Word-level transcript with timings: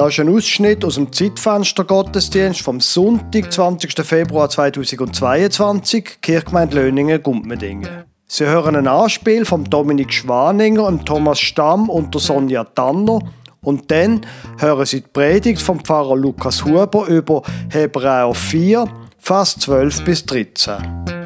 Das 0.00 0.14
ist 0.14 0.20
ein 0.20 0.34
Ausschnitt 0.34 0.82
aus 0.82 0.94
dem 0.94 1.12
Zeitfenster 1.12 1.84
Gottesdienst 1.84 2.62
vom 2.62 2.80
Sonntag, 2.80 3.52
20. 3.52 3.92
Februar 4.02 4.48
2022, 4.48 6.22
Kirchgemeinde 6.22 6.76
Löningen, 6.76 7.22
Gumpmedingen. 7.22 8.04
Sie 8.26 8.46
hören 8.46 8.76
ein 8.76 8.88
Anspiel 8.88 9.44
von 9.44 9.64
Dominik 9.64 10.10
Schwaninger, 10.10 11.04
Thomas 11.04 11.38
Stamm 11.38 11.90
und 11.90 12.14
der 12.14 12.20
Sonja 12.22 12.64
Tanner. 12.64 13.18
Und 13.60 13.90
dann 13.90 14.22
hören 14.58 14.86
Sie 14.86 15.02
die 15.02 15.08
Predigt 15.08 15.60
vom 15.60 15.80
Pfarrer 15.80 16.16
Lukas 16.16 16.64
Huber 16.64 17.06
über 17.06 17.42
Hebräer 17.68 18.32
4, 18.32 18.86
Vers 19.18 19.56
12 19.58 20.04
bis 20.06 20.24
13. 20.24 21.19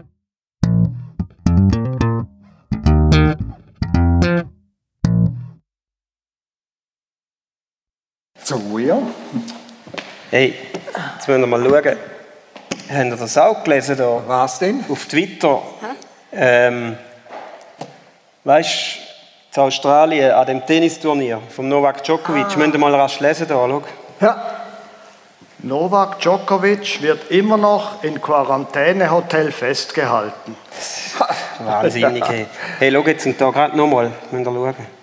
So, 8.44 8.79
ja. 8.79 8.98
Hey, 10.30 10.54
jetzt 11.14 11.26
müssen 11.26 11.40
wir 11.40 11.46
mal 11.46 11.62
schauen. 11.62 11.96
Habt 12.90 13.04
ihr 13.07 13.17
das 13.17 13.39
auch 13.39 13.64
gelesen 13.64 13.96
da? 13.96 14.20
Was 14.26 14.58
denn? 14.58 14.84
Auf 14.86 15.07
Twitter. 15.07 15.62
Ähm, 16.30 16.98
weißt 18.44 18.98
du, 19.50 19.61
in 19.61 19.62
Australien 19.62 20.32
an 20.32 20.46
dem 20.46 20.67
Tennisturnier 20.67 21.40
vom 21.48 21.70
Novak 21.70 22.04
Djokovic, 22.04 22.44
ah. 22.50 22.58
müsst 22.58 22.75
ihr 22.75 22.79
mal 22.79 22.94
rasch 22.94 23.18
lesen 23.20 23.48
da, 23.48 23.54
schau. 23.54 23.82
Ja. 24.20 24.43
Novak 25.61 26.20
Djokovic 26.20 27.00
wird 27.00 27.31
immer 27.31 27.56
noch 27.56 28.04
in 28.04 28.20
Quarantänehotel 28.20 29.53
festgehalten. 29.53 30.54
Wahnsinnig, 31.61 32.28
hey. 32.28 32.47
Hey, 32.78 32.92
schau 32.92 33.00
jetzt 33.06 33.25
und 33.25 33.41
da 33.41 33.48
gerade 33.48 33.75
nochmal, 33.75 34.12
müsst 34.31 34.47
ihr 34.47 34.53
schauen. 34.53 34.94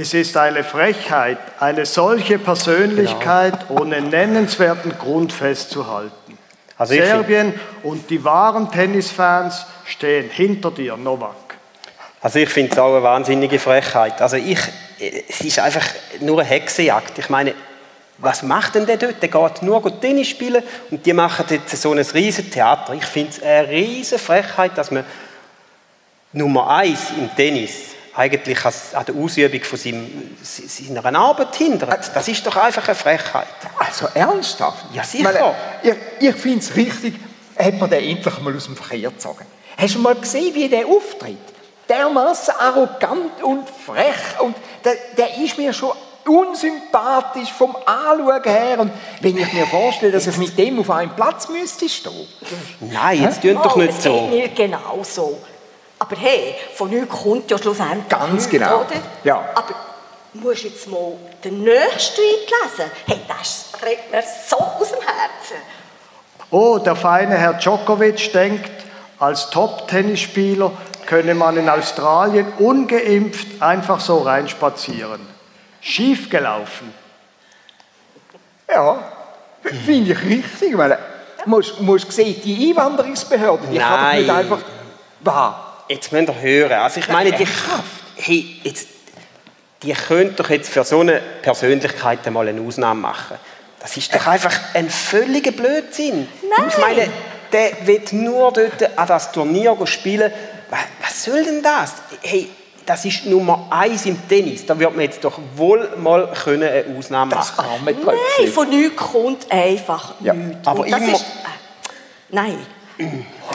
Es 0.00 0.14
ist 0.14 0.34
eine 0.38 0.64
Frechheit, 0.64 1.36
eine 1.58 1.84
solche 1.84 2.38
Persönlichkeit 2.38 3.68
genau. 3.68 3.82
ohne 3.82 4.00
nennenswerten 4.00 4.96
Grund 4.96 5.30
festzuhalten. 5.30 6.38
Also 6.78 6.94
Serbien 6.94 7.52
und 7.82 8.08
die 8.08 8.24
wahren 8.24 8.70
Tennisfans 8.70 9.66
stehen 9.84 10.30
hinter 10.30 10.70
dir, 10.70 10.96
Novak. 10.96 11.36
Also 12.22 12.38
ich 12.38 12.48
finde 12.48 12.72
es 12.72 12.78
auch 12.78 12.94
eine 12.94 13.02
wahnsinnige 13.02 13.58
Frechheit. 13.58 14.22
Also 14.22 14.38
ich, 14.38 14.58
es 15.28 15.42
ist 15.42 15.58
einfach 15.58 15.86
nur 16.20 16.40
eine 16.40 16.48
Hexenjagd. 16.48 17.18
Ich 17.18 17.28
meine, 17.28 17.52
was 18.16 18.42
macht 18.42 18.76
denn 18.76 18.86
der 18.86 18.96
dort? 18.96 19.20
Der 19.20 19.28
geht 19.28 19.62
nur 19.62 20.00
Tennis 20.00 20.28
spielen 20.28 20.62
und 20.90 21.04
die 21.04 21.12
machen 21.12 21.44
jetzt 21.50 21.76
so 21.76 21.92
ein 21.92 21.98
riesen 21.98 22.50
Theater. 22.50 22.94
Ich 22.94 23.04
finde 23.04 23.32
es 23.32 23.42
eine 23.42 23.68
riesen 23.68 24.18
Frechheit, 24.18 24.78
dass 24.78 24.90
man 24.90 25.04
Nummer 26.32 26.70
eins 26.70 27.10
im 27.18 27.28
Tennis 27.36 27.99
eigentlich 28.14 28.64
an 28.64 29.04
der 29.06 29.14
Ausübung 29.14 29.62
von 29.62 29.78
seinem, 29.78 30.36
seiner 30.42 31.18
Arbeit 31.18 31.54
hindert. 31.56 32.10
Das 32.14 32.28
ist 32.28 32.44
doch 32.46 32.56
einfach 32.56 32.86
eine 32.88 32.94
Frechheit. 32.94 33.46
Also 33.78 34.08
ernsthaft? 34.14 34.86
Ja, 34.92 35.04
sicher. 35.04 35.54
Ich, 35.82 35.94
ich 36.28 36.36
finde 36.36 36.58
es 36.58 36.74
richtig, 36.74 37.14
hat 37.56 37.78
man 37.78 37.90
den 37.90 38.04
endlich 38.04 38.38
mal 38.40 38.54
aus 38.54 38.64
dem 38.64 38.76
Verkehr 38.76 39.10
gezogen. 39.10 39.46
Hast 39.76 39.94
du 39.94 39.98
mal 40.00 40.14
gesehen, 40.14 40.54
wie 40.54 40.68
der 40.68 40.86
auftritt? 40.86 41.38
Dermaßen 41.88 42.54
arrogant 42.58 43.42
und 43.42 43.68
frech 43.68 44.40
und 44.40 44.54
der, 44.84 44.94
der 45.16 45.42
ist 45.42 45.58
mir 45.58 45.72
schon 45.72 45.92
unsympathisch 46.26 47.52
vom 47.52 47.76
Anschauen 47.86 48.42
her. 48.44 48.80
Und 48.80 48.92
wenn 49.20 49.36
ich 49.36 49.52
mir 49.52 49.66
vorstelle, 49.66 50.12
dass 50.12 50.26
ich 50.26 50.36
mit 50.36 50.56
dem 50.56 50.78
auf 50.78 50.90
einem 50.90 51.14
Platz 51.16 51.48
müsste 51.48 51.88
stehen. 51.88 52.28
Nein, 52.80 53.22
jetzt 53.22 53.42
tun 53.42 53.54
doch 53.54 53.76
nicht 53.76 54.00
so. 54.00 54.28
Geht 54.28 54.30
mir 54.30 54.48
genau 54.48 55.02
so. 55.02 55.40
Aber 56.00 56.16
hey, 56.16 56.56
von 56.74 56.88
nichts 56.88 57.14
kommt 57.22 57.50
ja 57.50 57.58
schlussendlich 57.58 58.08
Ganz 58.08 58.32
nichts, 58.32 58.48
genau. 58.48 58.80
Oder? 58.80 58.96
Ja. 59.22 59.44
Aber 59.54 59.74
musst 60.32 60.64
jetzt 60.64 60.88
mal 60.88 61.12
den 61.44 61.62
nächsten 61.62 62.16
Tweet 62.16 62.50
lesen. 62.50 62.90
Hey, 63.06 63.20
das 63.28 63.66
redet 63.84 64.10
mir 64.10 64.22
so 64.22 64.56
aus 64.56 64.88
dem 64.88 65.00
Herzen. 65.00 65.56
Oh, 66.50 66.78
der 66.78 66.96
feine 66.96 67.36
Herr 67.36 67.54
Djokovic 67.54 68.32
denkt, 68.32 68.70
als 69.18 69.50
Top-Tennisspieler 69.50 70.72
könne 71.04 71.34
man 71.34 71.58
in 71.58 71.68
Australien 71.68 72.50
ungeimpft 72.58 73.60
einfach 73.60 74.00
so 74.00 74.18
reinspazieren. 74.18 75.20
Schiefgelaufen. 75.82 76.94
Ja, 78.72 79.04
finde 79.84 80.12
ich 80.12 80.24
richtig. 80.24 80.78
Weil, 80.78 80.98
du 81.44 81.50
musst, 81.50 81.78
musst 81.82 82.10
sehen, 82.10 82.40
die 82.42 82.70
Einwanderungsbehörde, 82.70 83.66
die 83.66 83.78
Nein. 83.78 83.86
kann 83.86 84.06
doch 84.06 84.18
nicht 84.18 84.30
einfach... 84.30 84.58
Wahr 85.22 85.69
jetzt 85.90 86.12
müsst 86.12 86.28
ihr 86.28 86.40
hören. 86.40 86.72
Also 86.72 87.00
ich 87.00 87.08
meine, 87.08 87.32
die, 87.32 87.46
hey, 88.16 88.56
jetzt, 88.62 88.88
die 89.82 89.92
können 89.92 90.34
doch 90.36 90.48
jetzt 90.50 90.70
für 90.70 90.84
so 90.84 91.00
eine 91.00 91.20
Persönlichkeit 91.42 92.30
mal 92.30 92.48
eine 92.48 92.60
Ausnahme 92.60 93.00
machen. 93.00 93.36
Das 93.80 93.96
ist 93.96 94.14
doch 94.14 94.26
einfach 94.26 94.58
ein 94.74 94.90
völliger 94.90 95.52
Blödsinn. 95.52 96.28
Nein. 96.42 96.68
Ich 96.68 96.78
meine, 96.78 97.08
der 97.52 97.86
wird 97.86 98.12
nur 98.12 98.52
dort 98.52 98.98
an 98.98 99.06
das 99.08 99.32
Turnier 99.32 99.76
spielen. 99.84 100.30
Was 101.00 101.24
soll 101.24 101.42
denn 101.44 101.62
das? 101.62 101.94
Hey, 102.22 102.50
das 102.84 103.04
ist 103.04 103.26
Nummer 103.26 103.66
eins 103.70 104.04
im 104.06 104.28
Tennis. 104.28 104.66
Da 104.66 104.78
wird 104.78 104.94
man 104.94 105.04
jetzt 105.04 105.24
doch 105.24 105.38
wohl 105.56 105.88
mal 105.96 106.32
können 106.44 106.62
eine 106.62 106.98
Ausnahme 106.98 107.34
machen. 107.34 107.54
Das 107.56 107.64
arme 107.64 107.92
Nein, 107.92 108.52
von 108.52 108.68
nichts 108.68 108.96
kommt 108.96 109.50
einfach 109.50 110.14
ja. 110.20 110.34
nichts. 110.34 110.66
Aber 110.66 110.86
immer, 110.86 110.98
ist, 110.98 111.22
äh, 111.22 111.24
nein. 112.30 112.58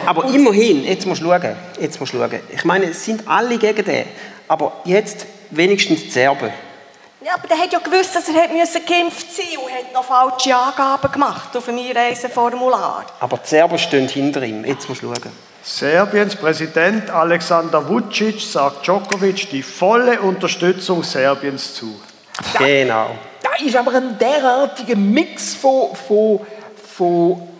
Aber 0.05 0.25
Und 0.25 0.35
immerhin, 0.35 0.83
jetzt 0.83 1.05
musst 1.05 1.21
du 1.21 1.25
schauen, 1.25 1.55
jetzt 1.79 1.99
musst 1.99 2.13
du 2.13 2.17
schauen. 2.17 2.39
Ich 2.53 2.65
meine, 2.65 2.85
es 2.85 3.03
sind 3.03 3.27
alle 3.27 3.57
gegen 3.57 3.83
den. 3.83 4.05
Aber 4.47 4.73
jetzt 4.85 5.25
wenigstens 5.51 6.03
die 6.03 6.11
Serben. 6.11 6.51
Ja, 7.25 7.33
aber 7.33 7.47
der 7.47 7.57
hat 7.57 7.73
ja 7.73 7.79
gewusst, 7.79 8.15
dass 8.15 8.29
er 8.29 8.35
hat 8.35 8.49
geimpft 8.85 9.33
sein 9.35 9.57
und 9.57 9.71
hat 9.71 9.91
noch 9.93 10.05
falsche 10.05 10.55
Angaben 10.55 11.11
gemacht 11.11 11.57
auf 11.57 11.65
dem 11.65 11.79
Einreiseformular. 11.79 13.05
Aber 13.19 13.37
die 13.37 13.47
Serben 13.47 13.79
stehen 13.79 14.07
hinter 14.07 14.43
ihm. 14.43 14.63
Jetzt 14.63 14.87
musst 14.87 15.01
du 15.01 15.07
schauen. 15.07 15.31
Serbiens 15.63 16.35
Präsident 16.35 17.09
Alexander 17.09 17.89
Vucic 17.89 18.39
sagt 18.39 18.85
Djokovic 18.85 19.49
die 19.49 19.63
volle 19.63 20.21
Unterstützung 20.21 21.01
Serbiens 21.01 21.73
zu. 21.73 21.99
Genau. 22.59 23.15
Da 23.41 23.65
ist 23.65 23.75
aber 23.75 23.95
ein 23.95 24.15
derartiger 24.19 24.95
Mix 24.95 25.55
von, 25.55 25.95
von, 25.95 26.41
von 26.95 27.54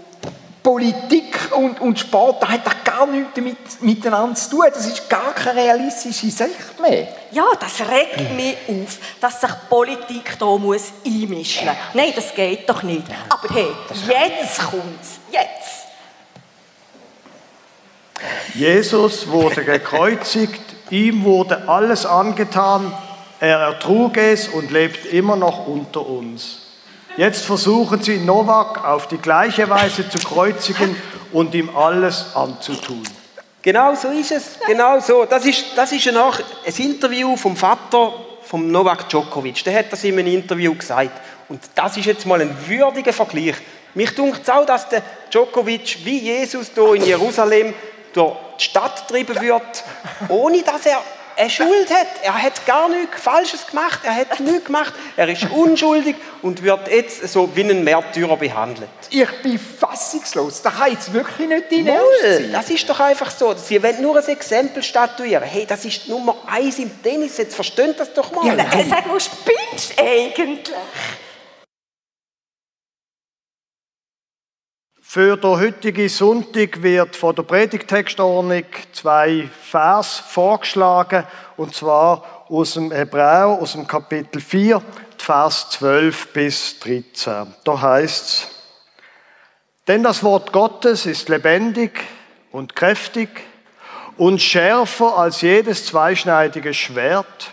Politik 0.66 1.52
und, 1.52 1.80
und 1.80 2.00
Sport, 2.00 2.42
da 2.42 2.50
hat 2.50 2.66
das 2.66 2.74
gar 2.84 3.06
nichts 3.06 3.34
damit, 3.36 3.84
miteinander 3.84 4.34
zu 4.34 4.50
tun. 4.50 4.66
Das 4.74 4.88
ist 4.88 5.08
gar 5.08 5.32
keine 5.32 5.62
realistische 5.62 6.32
Sicht 6.32 6.80
mehr. 6.82 7.08
Ja, 7.30 7.46
das 7.60 7.82
regt 7.82 8.36
mich 8.36 8.56
auf, 8.68 8.98
dass 9.22 9.42
sich 9.42 9.52
Politik 9.70 10.40
da 10.40 10.58
muss 10.58 10.86
einmischen 11.06 11.68
muss. 11.68 11.76
Nein, 11.94 12.14
das 12.16 12.34
geht 12.34 12.68
doch 12.68 12.82
nicht. 12.82 13.04
Aber 13.30 13.48
hey, 13.54 13.68
jetzt 14.10 14.60
kommt's. 14.60 15.20
Jetzt. 15.32 15.86
Jesus 18.56 19.28
wurde 19.28 19.64
gekreuzigt, 19.64 20.64
ihm 20.90 21.26
wurde 21.26 21.70
alles 21.70 22.08
angetan, 22.08 22.92
er 23.40 23.60
ertrug 23.60 24.18
es 24.18 24.48
und 24.48 24.72
lebt 24.72 25.06
immer 25.06 25.36
noch 25.36 25.68
unter 25.68 26.08
uns. 26.08 26.65
Jetzt 27.18 27.46
versuchen 27.46 28.02
sie 28.02 28.18
Novak 28.18 28.84
auf 28.84 29.08
die 29.08 29.18
gleiche 29.18 29.70
Weise 29.70 30.10
zu 30.10 30.18
kreuzigen 30.18 30.98
und 31.32 31.56
ihm 31.56 31.74
alles 31.74 32.36
anzutun. 32.36 33.04
Genau 33.62 33.96
so 33.96 34.10
ist 34.10 34.34
es. 34.34 34.60
Genau 34.68 35.00
so. 35.00 35.24
Das 35.24 35.46
ist, 35.46 35.66
das 35.78 35.94
ist 35.94 36.08
ein, 36.10 36.18
ein 36.18 36.34
Interview 36.78 37.38
vom 37.38 37.56
Vater 37.56 38.12
von 38.44 38.70
Novak 38.70 39.08
Djokovic. 39.08 39.64
Der 39.64 39.80
hat 39.80 39.94
das 39.94 40.04
in 40.04 40.20
einem 40.20 40.28
Interview 40.28 40.76
gesagt. 40.76 41.12
Und 41.48 41.62
das 41.74 41.96
ist 41.96 42.06
jetzt 42.06 42.26
mal 42.26 42.42
ein 42.42 42.54
würdiger 42.68 43.14
Vergleich. 43.14 43.56
Mich 43.94 44.14
dunkt 44.14 44.42
es 44.44 44.50
auch, 44.50 44.66
dass 44.66 44.90
der 44.90 45.02
Djokovic 45.32 46.00
wie 46.04 46.20
Jesus 46.20 46.72
hier 46.76 46.96
in 46.96 47.06
Jerusalem 47.06 47.74
durch 48.12 48.36
die 48.60 48.64
Stadt 48.66 49.08
getrieben 49.08 49.40
wird, 49.42 49.84
ohne 50.28 50.62
dass 50.64 50.86
er 50.86 51.00
eine 51.38 51.50
Schuld 51.50 51.90
hat. 51.92 52.08
Er 52.24 52.42
hat 52.42 52.66
gar 52.66 52.90
nichts 52.90 53.22
Falsches 53.22 53.68
gemacht. 53.68 54.00
Er 54.04 54.16
hat 54.16 54.40
nichts 54.40 54.66
gemacht. 54.66 54.94
Er 55.16 55.28
ist 55.28 55.50
unschuldig 55.52 56.16
und 56.42 56.62
wird 56.64 56.88
jetzt 56.88 57.28
so 57.28 57.50
wie 57.56 57.62
ein 57.62 57.84
Märtyrer 57.84 58.38
behandelt. 58.38 58.90
Ich 59.10 59.30
bin 59.42 59.60
fassungslos. 59.60 60.62
Das 60.62 60.76
kann 60.76 60.92
jetzt 60.92 61.12
wirklich 61.14 61.48
nicht 61.48 61.72
dein 61.72 61.88
Ernst 61.88 62.22
sein. 62.22 62.52
Das 62.52 62.70
ist 62.70 62.90
doch 62.90 63.00
einfach 63.00 63.32
so. 63.32 63.54
Sie 63.56 63.82
wollen 63.82 64.02
nur 64.02 64.18
ein 64.18 64.28
Exempel 64.28 64.84
statuieren. 64.84 65.44
Hey, 65.44 65.66
das 65.66 65.86
ist 65.86 66.08
Nummer 66.08 66.36
eins 66.48 66.80
im 66.80 67.02
Tennis. 67.02 67.38
Jetzt 67.38 67.56
versteht 67.56 68.00
das 68.00 68.14
doch 68.14 68.32
mal. 68.32 68.46
Ja, 68.48 68.56
nein. 68.56 68.86
Sag 68.90 69.08
mal, 69.08 69.20
spinnst 69.20 70.00
eigentlich? 70.00 70.72
Für 75.16 75.38
den 75.38 75.52
heutigen 75.52 76.10
Sonntag 76.10 76.84
wird 76.84 77.16
von 77.16 77.34
der 77.34 77.44
Predigtextordnung 77.44 78.66
zwei 78.92 79.48
Vers 79.62 80.20
vorgeschlagen, 80.20 81.24
und 81.56 81.74
zwar 81.74 82.44
aus 82.50 82.74
dem 82.74 82.92
Hebräer, 82.92 83.48
aus 83.48 83.72
dem 83.72 83.88
Kapitel 83.88 84.42
4, 84.42 84.82
Vers 85.18 85.70
12 85.70 86.34
bis 86.34 86.80
13. 86.82 87.48
Da 87.64 87.82
heißt 87.82 88.26
es, 88.26 88.48
denn 89.88 90.04
das 90.04 90.22
Wort 90.22 90.52
Gottes 90.52 91.06
ist 91.06 91.30
lebendig 91.30 91.92
und 92.52 92.76
kräftig 92.76 93.30
und 94.18 94.42
schärfer 94.42 95.18
als 95.18 95.40
jedes 95.40 95.86
zweischneidige 95.86 96.74
Schwert 96.74 97.52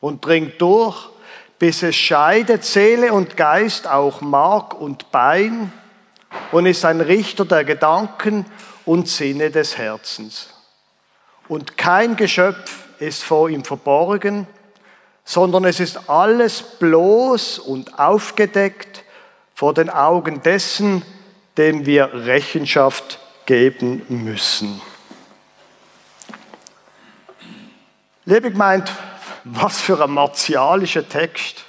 und 0.00 0.24
dringt 0.24 0.58
durch 0.62 1.10
bis 1.58 1.82
es 1.82 1.94
scheidet 1.94 2.64
Seele 2.64 3.12
und 3.12 3.36
Geist, 3.36 3.86
auch 3.86 4.22
Mark 4.22 4.72
und 4.80 5.10
Bein, 5.10 5.70
und 6.52 6.66
ist 6.66 6.84
ein 6.84 7.00
Richter 7.00 7.44
der 7.44 7.64
Gedanken 7.64 8.46
und 8.84 9.08
Sinne 9.08 9.50
des 9.50 9.76
Herzens. 9.78 10.48
Und 11.48 11.76
kein 11.76 12.16
Geschöpf 12.16 12.84
ist 12.98 13.22
vor 13.24 13.48
ihm 13.48 13.64
verborgen, 13.64 14.46
sondern 15.24 15.64
es 15.64 15.80
ist 15.80 16.08
alles 16.08 16.62
bloß 16.62 17.58
und 17.58 17.98
aufgedeckt 17.98 19.04
vor 19.54 19.74
den 19.74 19.90
Augen 19.90 20.42
dessen, 20.42 21.02
dem 21.56 21.86
wir 21.86 22.12
Rechenschaft 22.12 23.18
geben 23.46 24.04
müssen. 24.08 24.80
Liebe 28.24 28.50
gemeint, 28.50 28.92
was 29.44 29.80
für 29.80 30.02
ein 30.02 30.10
martialischer 30.10 31.08
Text. 31.08 31.64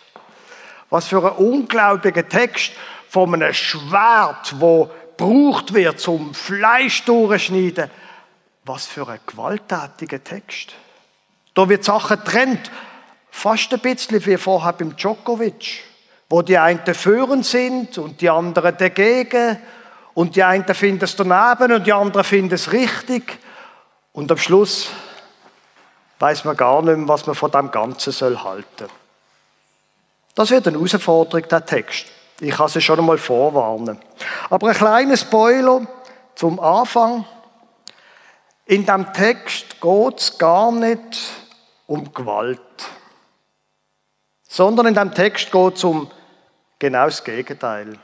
Was 0.90 1.08
für 1.08 1.24
ein 1.26 1.38
unglaublicher 1.38 2.28
Text 2.28 2.74
von 3.12 3.34
einem 3.34 3.54
Schwert, 3.54 4.56
wo 4.62 4.90
gebraucht 5.18 5.74
wird 5.74 6.00
zum 6.00 6.34
Fleisch 6.34 7.04
durchschneiden. 7.04 7.90
Was 8.64 8.86
für 8.86 9.06
ein 9.06 9.20
gewalttätiger 9.26 10.24
Text. 10.24 10.72
Da 11.54 11.68
wird 11.68 11.84
Sachen 11.84 12.24
trennt, 12.24 12.72
fast 13.30 13.74
ein 13.74 13.82
bisschen 13.82 14.26
wie 14.26 14.38
vorher 14.38 14.72
beim 14.72 14.96
Djokovic, 14.96 15.84
wo 16.30 16.42
die 16.42 16.58
einen 16.58 16.96
führend 16.96 17.46
sind 17.46 17.98
und 17.98 18.22
die 18.22 18.30
anderen 18.30 18.78
dagegen 18.78 19.60
und 20.14 20.38
die 20.38 20.44
einen 20.44 20.74
finden 20.74 21.04
es 21.04 21.18
daneben 21.18 21.74
und 21.74 21.86
die 21.86 21.92
anderen 21.92 22.24
finden 22.24 22.54
es 22.54 22.72
richtig 22.72 23.40
und 24.14 24.32
am 24.32 24.38
Schluss 24.38 24.88
weiß 26.20 26.46
man 26.46 26.56
gar 26.56 26.82
nicht 26.82 26.96
mehr, 26.96 27.10
was 27.10 27.26
man 27.28 27.36
von 27.36 27.52
dem 27.52 27.72
Ganzen 27.72 28.14
soll 28.14 28.38
halten. 28.42 28.88
Das 30.34 30.50
wird 30.50 30.66
eine 30.66 30.78
Herausforderung, 30.78 31.46
der 31.50 31.66
Text. 31.66 32.06
Ich 32.42 32.56
kann 32.56 32.70
sie 32.70 32.82
schon 32.82 32.98
einmal 32.98 33.20
vorwarnen. 33.20 34.00
Aber 34.50 34.70
ein 34.70 34.74
kleiner 34.74 35.16
Spoiler 35.16 35.86
zum 36.34 36.60
Anfang. 36.60 37.24
In 38.66 38.84
dem 38.84 39.14
Text 39.14 39.80
geht 39.80 40.18
es 40.20 40.38
gar 40.40 40.72
nicht 40.72 41.20
um 41.86 42.12
Gewalt, 42.12 42.60
sondern 44.50 44.88
in 44.88 44.96
dem 44.96 45.14
Text 45.14 45.52
geht 45.52 45.76
es 45.76 45.84
um 45.84 46.10
genau 46.80 47.06
das 47.06 47.24
Gegenteil. 47.24 48.00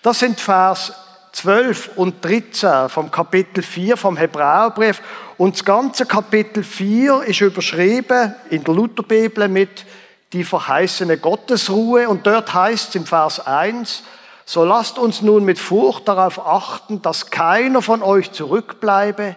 Das 0.00 0.20
sind 0.20 0.40
Vers 0.40 0.94
12 1.32 1.98
und 1.98 2.24
13 2.24 2.88
vom 2.88 3.10
Kapitel 3.10 3.62
4 3.62 3.98
vom 3.98 4.16
Hebräerbrief. 4.16 5.02
Und 5.36 5.54
das 5.54 5.64
ganze 5.66 6.06
Kapitel 6.06 6.64
4 6.64 7.24
ist 7.24 7.42
überschrieben 7.42 8.34
in 8.48 8.64
der 8.64 8.72
Lutherbibel 8.72 9.48
mit 9.48 9.84
die 10.32 10.44
verheißene 10.44 11.18
Gottesruhe. 11.18 12.08
Und 12.08 12.26
dort 12.26 12.52
heißt 12.52 12.90
es 12.90 12.94
im 12.94 13.06
Vers 13.06 13.46
1, 13.46 14.02
so 14.44 14.64
lasst 14.64 14.98
uns 14.98 15.22
nun 15.22 15.44
mit 15.44 15.58
Furcht 15.58 16.06
darauf 16.06 16.46
achten, 16.46 17.02
dass 17.02 17.30
keiner 17.30 17.82
von 17.82 18.02
euch 18.02 18.30
zurückbleibe, 18.32 19.34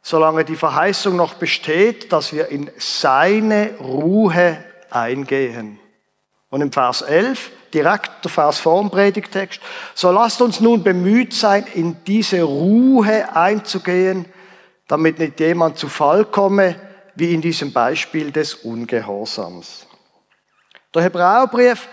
solange 0.00 0.44
die 0.44 0.56
Verheißung 0.56 1.16
noch 1.16 1.34
besteht, 1.34 2.12
dass 2.12 2.32
wir 2.32 2.48
in 2.48 2.70
seine 2.78 3.74
Ruhe 3.80 4.62
eingehen. 4.90 5.80
Und 6.50 6.60
im 6.60 6.70
Vers 6.70 7.02
11, 7.02 7.50
direkt 7.74 8.24
der 8.24 8.30
Vers 8.30 8.60
vor 8.60 8.80
dem 8.80 8.90
Predigtext. 8.90 9.60
So 9.94 10.12
lasst 10.12 10.40
uns 10.40 10.60
nun 10.60 10.84
bemüht 10.84 11.34
sein, 11.34 11.66
in 11.74 11.96
diese 12.06 12.42
Ruhe 12.42 13.34
einzugehen, 13.34 14.26
damit 14.86 15.18
nicht 15.18 15.40
jemand 15.40 15.78
zu 15.78 15.88
Fall 15.88 16.24
komme, 16.24 16.76
wie 17.16 17.34
in 17.34 17.40
diesem 17.40 17.72
Beispiel 17.72 18.30
des 18.30 18.54
Ungehorsams. 18.54 19.88
Der 20.94 21.02
Hebräerbrief 21.02 21.88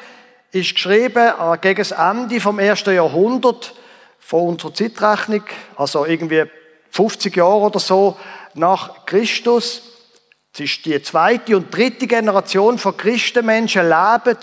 ist 0.52 0.76
geschrieben 0.76 1.34
äh, 1.40 1.58
gegen 1.60 1.80
das 1.80 1.92
Ende 1.92 2.40
vom 2.40 2.60
ersten 2.60 2.94
Jahrhundert 2.94 3.74
von 4.20 4.50
unserer 4.50 4.74
Zeitrechnung, 4.74 5.44
also 5.76 6.06
irgendwie 6.06 6.44
50 6.92 7.36
Jahre 7.36 7.62
oder 7.62 7.80
so 7.80 8.18
nach 8.54 9.06
Christus. 9.08 9.82
Es 10.54 10.60
ist 10.60 10.86
die 10.86 11.02
zweite 11.02 11.58
und 11.58 11.76
dritte 11.76 12.06
Generation 12.06 12.78
von 12.78 12.96
Christenmenschen 12.96 13.90
leben 13.90 14.38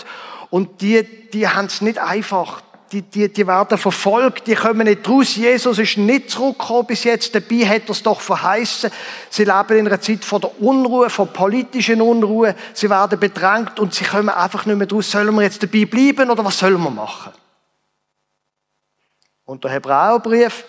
und 0.49 0.81
die, 0.81 1.29
die 1.29 1.47
haben 1.47 1.67
es 1.67 1.79
nicht 1.81 1.99
einfach. 1.99 2.61
Die, 2.91 3.03
die, 3.03 3.31
die 3.31 3.45
werden 3.45 3.77
verfolgt, 3.77 4.47
die 4.47 4.55
kommen 4.55 4.87
nicht 4.87 5.07
raus. 5.07 5.35
Jesus 5.35 5.77
ist 5.77 5.97
nicht 5.97 6.31
zurückgekommen 6.31 6.87
bis 6.87 7.03
jetzt. 7.03 7.35
Dabei 7.35 7.67
hat 7.67 7.83
er 7.83 7.89
es 7.91 8.01
doch 8.01 8.19
verheißen. 8.19 8.89
Sie 9.29 9.43
leben 9.43 9.77
in 9.77 9.87
einer 9.87 10.01
Zeit 10.01 10.25
von 10.25 10.41
der 10.41 10.59
Unruhe, 10.61 11.09
von 11.09 11.31
politischen 11.31 12.01
Unruhe. 12.01 12.55
Sie 12.73 12.89
werden 12.89 13.19
bedrängt 13.19 13.79
und 13.79 13.93
sie 13.93 14.05
kommen 14.05 14.29
einfach 14.29 14.65
nicht 14.65 14.77
mehr 14.77 14.89
raus. 14.89 15.11
Sollen 15.11 15.35
wir 15.35 15.43
jetzt 15.43 15.61
dabei 15.61 15.85
bleiben 15.85 16.31
oder 16.31 16.43
was 16.43 16.57
sollen 16.57 16.81
wir 16.81 16.89
machen? 16.89 17.31
Und 19.45 19.63
der 19.63 19.71
Hebräerbrief, 19.71 20.65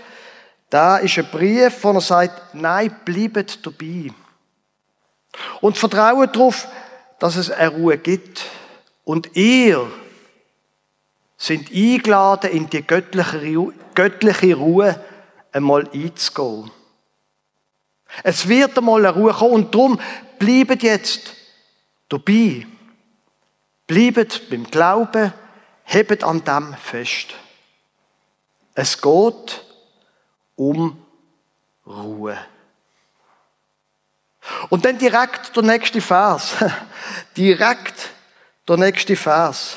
da 0.69 0.99
ist 0.99 1.19
ein 1.19 1.27
Brief, 1.31 1.83
wo 1.83 1.93
er 1.93 2.01
sagt, 2.01 2.55
nein, 2.55 2.95
bleibt 3.05 3.65
dabei. 3.65 4.11
Und 5.61 5.79
vertraut 5.79 6.35
darauf, 6.35 6.69
dass 7.19 7.37
es 7.37 7.51
eine 7.51 7.69
Ruhe 7.69 7.99
gibt. 7.99 8.45
Und 9.05 9.37
ihr 9.37 9.87
sind 11.41 11.73
eingeladen, 11.73 12.51
in 12.51 12.69
die 12.69 12.87
göttliche, 12.87 14.55
Ruhe 14.55 15.05
einmal 15.53 15.89
einzugehen. 15.91 16.71
Es 18.23 18.47
wird 18.47 18.77
einmal 18.77 19.07
eine 19.07 19.17
Ruhe 19.17 19.33
kommen 19.33 19.55
und 19.55 19.75
darum 19.75 19.99
bleibt 20.39 20.83
jetzt 20.83 21.35
dabei. 22.11 22.67
Bleibt 23.87 24.51
beim 24.51 24.65
Glauben, 24.65 25.33
hebt 25.85 26.23
an 26.23 26.45
dem 26.45 26.75
fest. 26.75 27.29
Es 28.75 29.01
geht 29.01 29.65
um 30.57 31.03
Ruhe. 31.87 32.39
Und 34.69 34.85
dann 34.85 34.99
direkt 34.99 35.57
der 35.57 35.63
nächste 35.63 36.03
Vers. 36.03 36.57
direkt 37.37 38.11
der 38.69 38.77
nächste 38.77 39.17
Vers 39.17 39.77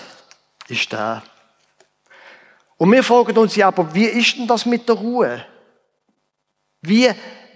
ist 0.67 0.91
der. 0.91 1.23
Und 2.77 2.91
wir 2.91 3.03
fragen 3.03 3.37
uns 3.37 3.55
ja, 3.55 3.67
aber 3.67 3.93
wie 3.93 4.05
ist 4.05 4.37
denn 4.37 4.47
das 4.47 4.65
mit 4.65 4.87
der 4.87 4.95
Ruhe? 4.95 5.45
Wie, 6.81 7.09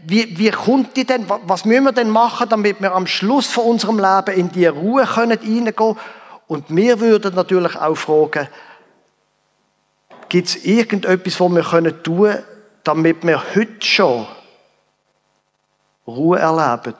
wie, 0.05 0.37
wie 0.37 0.51
kommt 0.51 0.95
die 0.95 1.05
denn? 1.05 1.25
Was 1.27 1.65
müssen 1.65 1.83
wir 1.83 1.91
denn 1.91 2.09
machen, 2.09 2.47
damit 2.49 2.81
wir 2.81 2.93
am 2.93 3.07
Schluss 3.07 3.47
von 3.47 3.65
unserem 3.65 3.99
Leben 3.99 4.37
in 4.37 4.51
die 4.51 4.67
Ruhe 4.67 5.05
können 5.05 5.37
reingehen? 5.37 5.97
Und 6.47 6.73
wir 6.73 6.99
würden 6.99 7.35
natürlich 7.35 7.75
auch 7.75 7.95
fragen, 7.95 8.47
gibt 10.29 10.47
es 10.47 10.63
irgendetwas, 10.63 11.39
was 11.39 11.51
wir 11.51 11.63
können 11.63 12.03
tun 12.03 12.29
können, 12.29 12.43
damit 12.83 13.25
wir 13.25 13.43
heute 13.55 13.85
schon 13.85 14.27
Ruhe 16.05 16.39
erleben? 16.39 16.95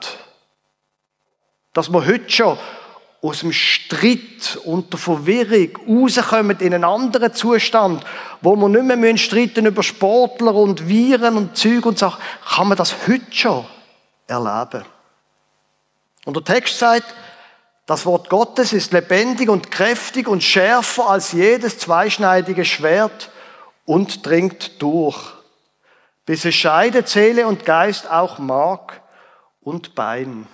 Dass 1.72 1.90
wir 1.90 2.04
heute 2.04 2.28
schon 2.28 2.58
aus 3.20 3.40
dem 3.40 3.52
Streit 3.52 4.58
und 4.64 4.92
der 4.92 4.98
Verwirrung 4.98 5.76
rauskommen 5.88 6.58
in 6.60 6.74
einen 6.74 6.84
anderen 6.84 7.34
Zustand, 7.34 8.04
wo 8.40 8.54
wir 8.54 8.68
nicht 8.68 8.96
mehr 8.96 9.16
streiten 9.16 9.66
über 9.66 9.82
Sportler 9.82 10.54
und 10.54 10.88
Viren 10.88 11.36
und 11.36 11.56
Zeug 11.56 11.84
und 11.86 11.98
Sachen, 11.98 12.22
kann 12.48 12.68
man 12.68 12.78
das 12.78 12.94
heute 13.08 13.26
schon 13.30 13.66
erleben. 14.28 14.84
Und 16.24 16.36
der 16.36 16.44
Text 16.44 16.78
sagt, 16.78 17.12
das 17.86 18.04
Wort 18.04 18.28
Gottes 18.28 18.72
ist 18.72 18.92
lebendig 18.92 19.48
und 19.48 19.70
kräftig 19.70 20.28
und 20.28 20.44
schärfer 20.44 21.08
als 21.08 21.32
jedes 21.32 21.78
zweischneidige 21.78 22.66
Schwert 22.66 23.30
und 23.86 24.26
dringt 24.26 24.82
durch, 24.82 25.18
bis 26.26 26.44
es 26.44 26.54
scheidet 26.54 27.08
Seele 27.08 27.46
und 27.46 27.64
Geist 27.64 28.08
auch 28.10 28.38
Mark 28.38 29.00
und 29.62 29.94
Bein. 29.94 30.46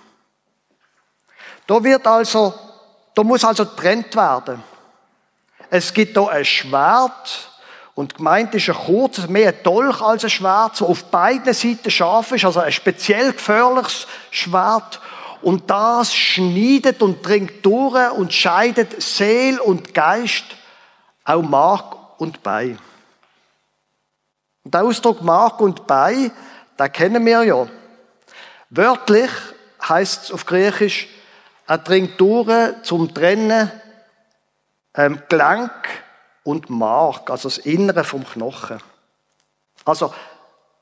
Da 1.67 1.83
wird 1.83 2.05
also, 2.05 2.53
da 3.13 3.23
muss 3.23 3.43
also 3.43 3.65
getrennt 3.65 4.15
werden. 4.15 4.63
Es 5.69 5.93
gibt 5.93 6.15
da 6.15 6.27
ein 6.27 6.45
Schwert 6.45 7.49
und 7.95 8.15
gemeint 8.15 8.53
ist 8.53 8.69
ein 8.69 8.75
kurzes, 8.75 9.27
mehr 9.27 9.49
ein 9.49 9.63
Dolch 9.63 10.01
als 10.01 10.23
ein 10.23 10.29
Schwert, 10.29 10.75
so 10.75 10.87
auf 10.87 11.05
beiden 11.05 11.53
Seiten 11.53 11.89
scharf 11.89 12.31
ist, 12.33 12.45
also 12.45 12.59
ein 12.59 12.71
speziell 12.71 13.31
gefährliches 13.31 14.07
Schwert. 14.31 14.99
Und 15.41 15.69
das 15.69 16.13
schneidet 16.13 17.01
und 17.01 17.25
dringt 17.25 17.65
durch 17.65 18.11
und 18.11 18.33
scheidet 18.33 19.01
Seel 19.01 19.59
und 19.59 19.93
Geist, 19.93 20.45
auch 21.23 21.41
Mark 21.41 22.19
und 22.19 22.43
Bein. 22.43 22.79
Und 24.63 24.73
der 24.73 24.83
Ausdruck 24.83 25.21
Mark 25.21 25.61
und 25.61 25.87
Bein, 25.87 26.31
den 26.79 26.91
kennen 26.91 27.25
wir 27.25 27.43
ja. 27.43 27.67
Wörtlich 28.69 29.29
heißt 29.87 30.25
es 30.25 30.31
auf 30.31 30.45
Griechisch 30.45 31.07
er 31.67 31.77
dringt 31.79 32.21
zum 32.83 33.13
Trennen 33.13 33.71
ähm, 34.95 35.21
Gelenk 35.29 35.71
und 36.43 36.69
Mark, 36.69 37.29
also 37.29 37.49
das 37.49 37.57
Innere 37.59 38.03
vom 38.03 38.23
Knochen. 38.25 38.79
Also 39.83 40.13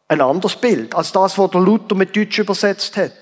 ein 0.08 0.22
anderes 0.22 0.56
Bild 0.56 0.94
als 0.94 1.12
das, 1.12 1.38
was 1.38 1.52
der 1.52 1.62
Luther 1.62 1.96
mit 1.96 2.16
Deutsch 2.16 2.38
übersetzt 2.40 2.98
hat. 2.98 3.14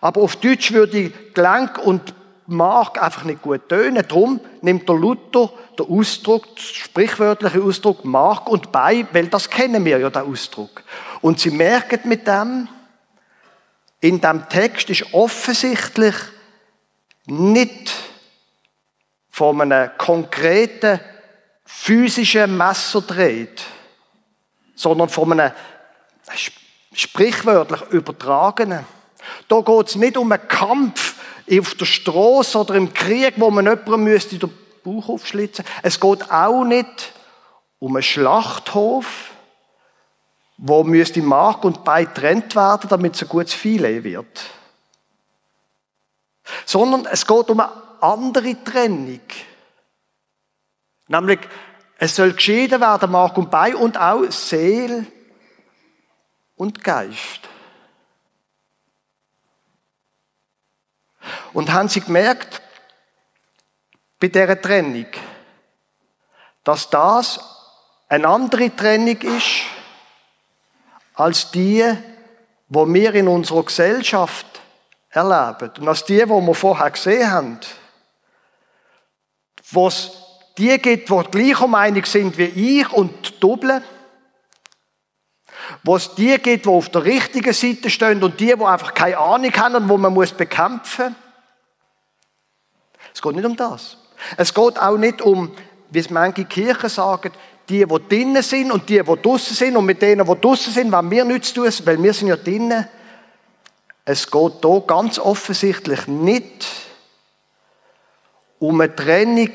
Aber 0.00 0.22
auf 0.22 0.36
Deutsch 0.36 0.72
würde 0.72 1.10
Gelenk 1.10 1.78
und 1.78 2.14
mag 2.46 3.02
einfach 3.02 3.24
nicht 3.24 3.42
gut 3.42 3.68
tönen. 3.68 4.04
Darum 4.06 4.40
nimmt 4.62 4.88
der 4.88 4.96
Luther 4.96 5.50
den 5.78 5.86
Ausdruck, 5.86 6.44
den 6.56 6.58
sprichwörtlichen 6.58 7.62
Ausdruck 7.62 8.04
mag 8.04 8.48
und 8.48 8.72
bei, 8.72 9.06
weil 9.12 9.28
das 9.28 9.50
kennen 9.50 9.84
wir 9.84 9.98
ja, 9.98 10.10
den 10.10 10.22
Ausdruck. 10.22 10.82
Und 11.20 11.40
sie 11.40 11.50
merken 11.50 12.08
mit 12.08 12.26
dem, 12.26 12.68
in 14.00 14.20
dem 14.20 14.48
Text 14.48 14.90
ist 14.90 15.12
offensichtlich 15.12 16.14
nicht 17.30 17.92
von 19.28 19.60
einem 19.60 19.90
konkreten 19.98 21.00
physischen 21.64 22.56
Messer 22.56 23.02
dreht, 23.02 23.62
sondern 24.74 25.08
von 25.08 25.32
einem 25.32 25.52
sprichwörtlich 26.92 27.82
übertragenen. 27.90 28.84
Da 29.48 29.60
geht 29.60 29.88
es 29.88 29.96
nicht 29.96 30.16
um 30.16 30.32
einen 30.32 30.48
Kampf 30.48 31.16
auf 31.50 31.74
der 31.74 31.84
Straße 31.84 32.58
oder 32.58 32.74
im 32.74 32.92
Krieg, 32.92 33.34
wo 33.36 33.50
man 33.50 33.66
jemanden 33.66 34.04
müsste 34.04 34.38
den 34.38 34.50
Bauch 34.82 35.08
aufschlitzen. 35.08 35.64
Es 35.82 36.00
geht 36.00 36.30
auch 36.30 36.64
nicht 36.64 37.12
um 37.78 37.94
einen 37.94 38.02
Schlachthof, 38.02 39.30
wo 40.56 40.82
müsste 40.82 41.22
Mark 41.22 41.64
und 41.64 41.84
Bein 41.84 42.06
getrennt 42.06 42.56
werden, 42.56 42.88
damit 42.88 43.14
es 43.14 43.22
ein 43.22 43.28
gutes 43.28 43.54
Filet 43.54 44.02
wird. 44.02 44.50
Sondern 46.64 47.06
es 47.06 47.26
geht 47.26 47.50
um 47.50 47.60
eine 47.60 47.72
andere 48.00 48.62
Trennung. 48.64 49.20
Nämlich, 51.08 51.40
es 51.98 52.14
soll 52.14 52.32
geschieden 52.32 52.80
werden, 52.80 53.10
Mark 53.10 53.36
und 53.36 53.50
Bein 53.50 53.74
und 53.74 53.98
auch 53.98 54.30
Seele 54.30 55.06
und 56.56 56.82
Geist. 56.84 57.48
Und 61.52 61.72
haben 61.72 61.88
sie 61.88 62.00
gemerkt, 62.00 62.62
bei 64.20 64.28
dieser 64.28 64.60
Trennung, 64.60 65.06
dass 66.64 66.90
das 66.90 67.40
eine 68.08 68.28
andere 68.28 68.74
Trennung 68.74 69.20
ist, 69.20 69.62
als 71.14 71.50
die, 71.50 71.84
wo 72.68 72.86
wir 72.92 73.14
in 73.14 73.28
unserer 73.28 73.64
Gesellschaft 73.64 74.57
erleben. 75.10 75.72
Und 75.78 75.88
als 75.88 76.04
die, 76.04 76.28
wo 76.28 76.40
wir 76.40 76.54
vorher 76.54 76.90
gesehen 76.90 77.30
haben. 77.30 77.60
Wo 79.70 79.88
es 79.88 80.10
die 80.56 80.76
gibt, 80.78 81.08
die 81.08 81.22
gleicher 81.30 81.66
Meinung 81.66 82.04
sind 82.04 82.36
wie 82.38 82.80
ich 82.80 82.92
und 82.92 83.42
doppeln. 83.42 83.82
Wo 85.82 85.96
es 85.96 86.14
die 86.14 86.36
gibt, 86.38 86.66
die 86.66 86.70
auf 86.70 86.88
der 86.88 87.04
richtigen 87.04 87.52
Seite 87.52 87.90
stehen 87.90 88.22
und 88.22 88.40
die, 88.40 88.54
die 88.54 88.64
einfach 88.64 88.94
keine 88.94 89.18
Ahnung 89.18 89.52
haben 89.54 89.74
und 89.76 89.88
wo 89.88 89.96
man 89.96 90.12
muss 90.12 90.32
bekämpfen. 90.32 91.14
Es 93.14 93.22
geht 93.22 93.34
nicht 93.34 93.44
um 93.44 93.56
das. 93.56 93.96
Es 94.36 94.52
geht 94.52 94.78
auch 94.78 94.96
nicht 94.96 95.22
um, 95.22 95.54
wie 95.90 95.98
es 95.98 96.10
manche 96.10 96.44
Kirchen 96.44 96.88
sagen, 96.88 97.32
die, 97.68 97.84
die 97.84 98.08
drinnen 98.08 98.42
sind 98.42 98.70
und 98.70 98.88
die, 98.88 99.02
die 99.02 99.22
draußen 99.22 99.54
sind 99.54 99.76
und 99.76 99.84
mit 99.84 100.00
denen, 100.00 100.26
die 100.26 100.40
draußen 100.40 100.72
sind, 100.72 100.90
wenn 100.90 101.10
wir 101.10 101.24
nichts 101.24 101.52
tun, 101.52 101.68
weil 101.84 102.02
wir 102.02 102.14
sind 102.14 102.28
ja 102.28 102.36
drinnen. 102.36 102.88
Es 104.10 104.30
geht 104.30 104.62
hier 104.62 104.84
ganz 104.86 105.18
offensichtlich 105.18 106.06
nicht 106.06 106.66
um 108.58 108.80
eine 108.80 108.96
Trennung 108.96 109.50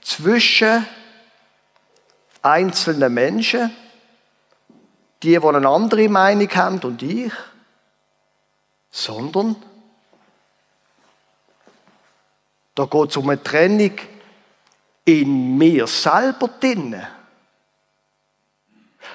zwischen 0.00 0.86
einzelnen 2.40 3.12
Menschen, 3.12 3.70
die, 5.22 5.38
die 5.38 5.38
eine 5.38 5.68
andere 5.68 6.08
Meinung 6.08 6.48
haben 6.54 6.78
und 6.78 7.02
ich, 7.02 7.34
sondern 8.90 9.56
da 12.74 12.86
geht 12.86 13.10
es 13.10 13.16
um 13.18 13.28
eine 13.28 13.42
Trennung 13.42 13.92
in 15.04 15.58
mir 15.58 15.86
selber 15.86 16.48
drinnen. 16.48 17.06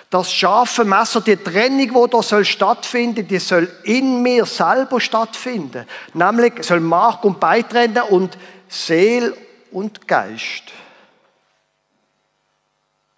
Das 0.10 0.32
scharfe 0.32 0.86
Messer, 0.86 1.20
die 1.20 1.36
Trennung, 1.36 1.94
wo 1.94 2.08
da 2.08 2.22
soll 2.22 2.46
stattfinden, 2.46 3.28
die 3.28 3.40
soll 3.40 3.70
in 3.84 4.22
mir 4.22 4.46
selber 4.46 5.02
stattfinden. 5.02 5.86
Nämlich 6.14 6.64
soll 6.64 6.80
Mark 6.80 7.26
und 7.26 7.40
Beitrennen 7.40 8.04
und 8.04 8.38
Seel 8.70 9.36
und 9.72 10.08
Geist. 10.08 10.64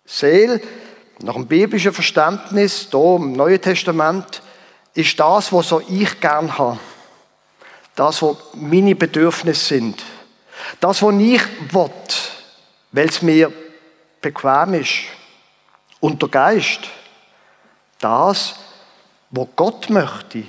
Seel, 0.04 0.60
nach 1.22 1.36
dem 1.36 1.46
biblischen 1.46 1.94
Verständnis, 1.94 2.88
hier 2.90 3.16
im 3.18 3.34
Neuen 3.34 3.62
Testament, 3.62 4.42
ist 4.96 5.20
das, 5.20 5.54
was 5.54 5.70
so 5.70 5.82
ich 5.88 6.20
gern 6.20 6.58
habe. 6.58 6.80
Das, 7.96 8.22
was 8.24 8.38
meine 8.56 8.96
Bedürfnisse 8.96 9.66
sind. 9.76 10.04
Das, 10.80 11.04
was 11.04 11.14
ich 11.16 11.42
will, 11.72 11.92
weil 12.92 13.10
es 13.10 13.22
mir 13.22 13.54
bequem 14.22 14.74
ist. 14.74 15.19
Und 16.00 16.22
der 16.22 16.30
Geist, 16.30 16.82
das, 18.00 18.56
was 19.30 19.48
Gott 19.56 19.90
möchte, 19.90 20.44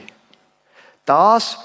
das, 1.05 1.59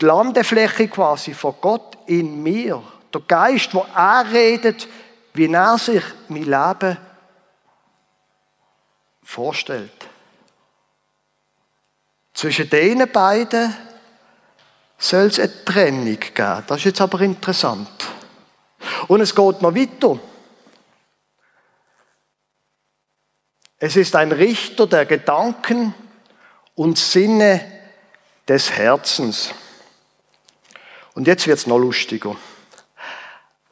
die 0.00 0.04
Landefläche 0.04 0.88
quasi 0.88 1.34
von 1.34 1.54
Gott 1.60 1.98
in 2.06 2.42
mir, 2.42 2.82
der 3.12 3.20
Geist, 3.22 3.74
wo 3.74 3.86
er 3.94 4.30
redet, 4.30 4.86
wie 5.32 5.52
er 5.52 5.78
sich 5.78 6.02
mein 6.28 6.44
Leben 6.44 6.98
vorstellt. 9.22 10.08
Zwischen 12.34 12.70
diesen 12.70 13.10
beiden 13.10 13.74
soll 14.96 15.26
es 15.26 15.38
eine 15.38 15.64
Trennung 15.64 16.18
geben. 16.18 16.64
Das 16.66 16.78
ist 16.78 16.84
jetzt 16.84 17.00
aber 17.00 17.20
interessant. 17.20 17.88
Und 19.08 19.20
es 19.20 19.34
geht 19.34 19.62
noch 19.62 19.74
weiter. 19.74 20.18
Es 23.80 23.94
ist 23.94 24.16
ein 24.16 24.32
Richter 24.32 24.88
der 24.88 25.06
Gedanken 25.06 25.94
und 26.74 26.98
Sinne 26.98 27.64
des 28.48 28.72
Herzens. 28.72 29.54
Und 31.14 31.28
jetzt 31.28 31.46
wird 31.46 31.58
es 31.58 31.66
noch 31.66 31.78
lustiger. 31.78 32.36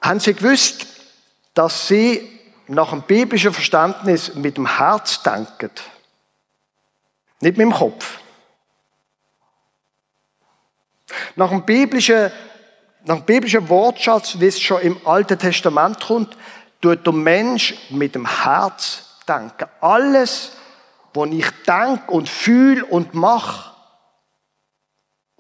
Haben 0.01 0.21
Sie 0.21 0.35
gewusst, 0.35 0.87
dass 1.55 1.89
Sie 1.89 2.41
nach 2.69 2.91
dem 2.91 3.03
biblischen 3.03 3.53
Verständnis 3.53 4.35
mit 4.35 4.57
dem 4.57 4.79
Herz 4.79 5.23
denken? 5.23 5.71
Nicht 7.41 7.57
mit 7.57 7.67
dem 7.67 7.73
Kopf. 7.73 8.21
Nach 11.35 11.51
dem 11.51 11.65
biblischen, 11.65 12.31
nach 13.05 13.17
dem 13.17 13.25
biblischen 13.25 13.69
Wortschatz, 13.69 14.39
wie 14.39 14.47
es 14.47 14.61
schon 14.61 14.83
im 14.83 15.05
Alten 15.07 15.39
Testament 15.39 16.01
kommt, 16.01 16.37
tut 16.81 17.05
der 17.05 17.13
Mensch 17.13 17.75
mit 17.91 18.15
dem 18.15 18.27
Herz 18.45 19.06
denken. 19.27 19.69
Alles, 19.81 20.53
was 21.15 21.31
ich 21.31 21.47
denke 21.67 22.11
und 22.11 22.29
fühle 22.29 22.85
und 22.85 23.15
mache, 23.15 23.73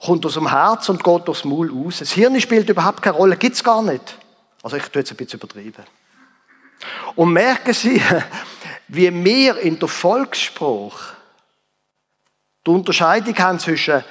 kommt 0.00 0.26
aus 0.26 0.34
dem 0.34 0.50
Herz 0.50 0.88
und 0.88 1.02
geht 1.02 1.28
durchs 1.28 1.44
Maul 1.44 1.70
aus. 1.86 1.98
Das 1.98 2.12
Hirn 2.12 2.40
spielt 2.40 2.68
überhaupt 2.68 3.02
keine 3.02 3.16
Rolle, 3.16 3.36
gibt 3.36 3.56
es 3.56 3.64
gar 3.64 3.82
nicht. 3.82 4.18
Also 4.62 4.76
ich 4.76 4.84
tue 4.84 5.00
jetzt 5.00 5.10
ein 5.10 5.16
bisschen 5.16 5.40
übertrieben. 5.40 5.84
Und 7.14 7.32
merken 7.32 7.72
Sie, 7.72 8.00
wie 8.88 9.24
wir 9.24 9.58
in 9.58 9.78
der 9.78 9.88
Volksspruch 9.88 10.98
die 12.66 12.70
Unterscheidung 12.70 13.36
haben 13.38 13.58
zwischen 13.58 14.04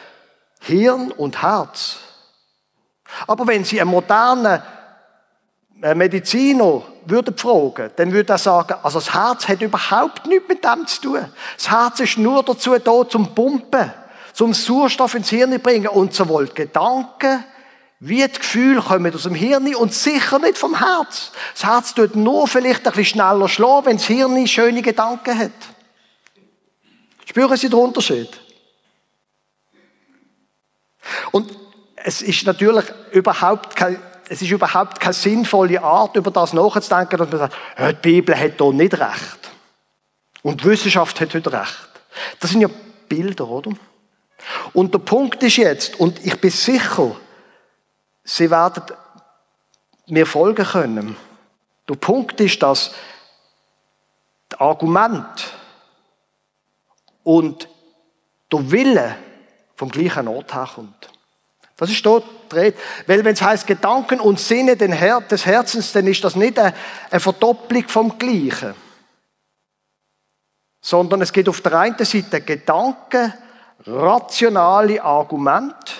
Hirn 0.62 1.12
und 1.12 1.42
Herz. 1.42 2.00
Aber 3.28 3.46
wenn 3.48 3.64
Sie 3.64 3.80
einen 3.80 3.92
modernen 3.92 4.62
Mediziner 5.76 6.84
würde 7.06 7.34
fragen, 7.36 7.92
dann 7.96 8.12
würde 8.12 8.34
er 8.34 8.38
sagen, 8.38 8.76
also 8.84 9.00
das 9.00 9.14
Herz 9.14 9.48
hat 9.48 9.62
überhaupt 9.62 10.26
nichts 10.26 10.48
mit 10.48 10.64
dem 10.64 10.88
zu 10.88 11.02
tun. 11.02 11.26
Das 11.56 11.70
Herz 11.70 12.00
ist 12.00 12.18
nur 12.18 12.44
dazu 12.44 12.78
da, 12.78 13.08
zum 13.08 13.34
Pumpen, 13.34 13.92
zum 14.34 14.54
Sauerstoff 14.54 15.16
ins 15.16 15.30
Hirn 15.30 15.60
bringen 15.62 15.88
und 15.88 16.14
sowohl 16.14 16.48
Gedanken 16.48 17.44
wie 18.00 18.28
das 18.28 18.40
Gefühl 18.40 18.82
kommen 18.82 19.14
aus 19.14 19.24
dem 19.24 19.34
Hirn 19.36 19.74
und 19.76 19.94
sicher 19.94 20.40
nicht 20.40 20.58
vom 20.58 20.78
Herz. 20.78 21.32
Das 21.54 21.64
Herz 21.64 21.94
tut 21.94 22.16
nur 22.16 22.48
vielleicht 22.48 22.86
ein 22.86 22.94
bisschen 22.94 23.06
schneller 23.06 23.48
schlagen, 23.48 23.86
wenn 23.86 23.98
das 23.98 24.06
Hirn 24.06 24.48
schöne 24.48 24.82
Gedanken 24.82 25.38
hat. 25.38 25.52
Spüren 27.26 27.58
Sie 27.58 27.70
den 27.70 27.80
Unterschied? 27.80 28.30
Und 31.32 31.52
es 31.96 32.22
ist 32.22 32.46
natürlich 32.46 32.86
überhaupt 33.12 33.76
kein 33.76 34.00
es 34.30 34.42
ist 34.42 34.52
überhaupt 34.52 35.00
keine 35.00 35.14
sinnvolle 35.14 35.82
Art, 35.82 36.16
über 36.16 36.32
das 36.32 36.54
nachzudenken, 36.54 37.18
dass 37.18 37.30
man 37.30 37.40
sagt, 37.40 37.56
die 37.78 37.94
Bibel 38.02 38.38
hat 38.38 38.54
hier 38.58 38.74
nicht 38.74 38.94
recht. 38.94 39.52
Und 40.42 40.62
die 40.62 40.66
Wissenschaft 40.66 41.20
hat 41.22 41.34
heute 41.34 41.52
recht. 41.52 41.90
Das 42.40 42.52
sind 42.52 42.62
ja 42.62 42.70
Bilder, 43.08 43.48
oder? 43.48 43.72
Und 44.74 44.94
der 44.94 45.00
Punkt 45.00 45.42
ist 45.44 45.58
jetzt, 45.58 46.00
und 46.00 46.24
ich 46.26 46.40
bin 46.40 46.52
sicher, 46.52 47.16
Sie 48.24 48.50
werden 48.50 48.84
mir 50.08 50.26
folgen 50.26 50.66
können. 50.66 51.16
Der 51.88 51.96
Punkt 51.96 52.40
ist, 52.42 52.62
dass 52.64 52.94
das 54.50 54.60
Argument 54.60 55.54
und 57.24 57.68
der 58.52 58.72
Wille 58.72 59.16
vom 59.76 59.90
gleichen 59.90 60.28
Ort 60.28 60.54
herkommt. 60.54 61.10
Das 61.78 61.90
ist 61.90 62.06
dort 62.06 62.26
dreht. 62.50 62.76
Weil 63.06 63.24
wenn 63.26 63.34
es 63.34 63.42
heißt 63.42 63.68
Gedanken 63.68 64.20
und 64.20 64.40
Sinne 64.40 64.78
des 64.78 65.46
Herzens, 65.46 65.92
dann 65.92 66.08
ist 66.08 66.24
das 66.24 66.36
nicht 66.36 66.58
eine, 66.58 66.74
Verdopplung 67.20 67.88
vom 67.88 68.18
Gleichen. 68.18 68.74
Sondern 70.82 71.22
es 71.22 71.34
geht 71.34 71.50
auf 71.50 71.62
der 71.62 71.80
einen 71.80 72.06
Seite 72.06 72.42
Gedanken, 72.42 73.34
rationale 73.86 75.04
Argumente. 75.04 75.94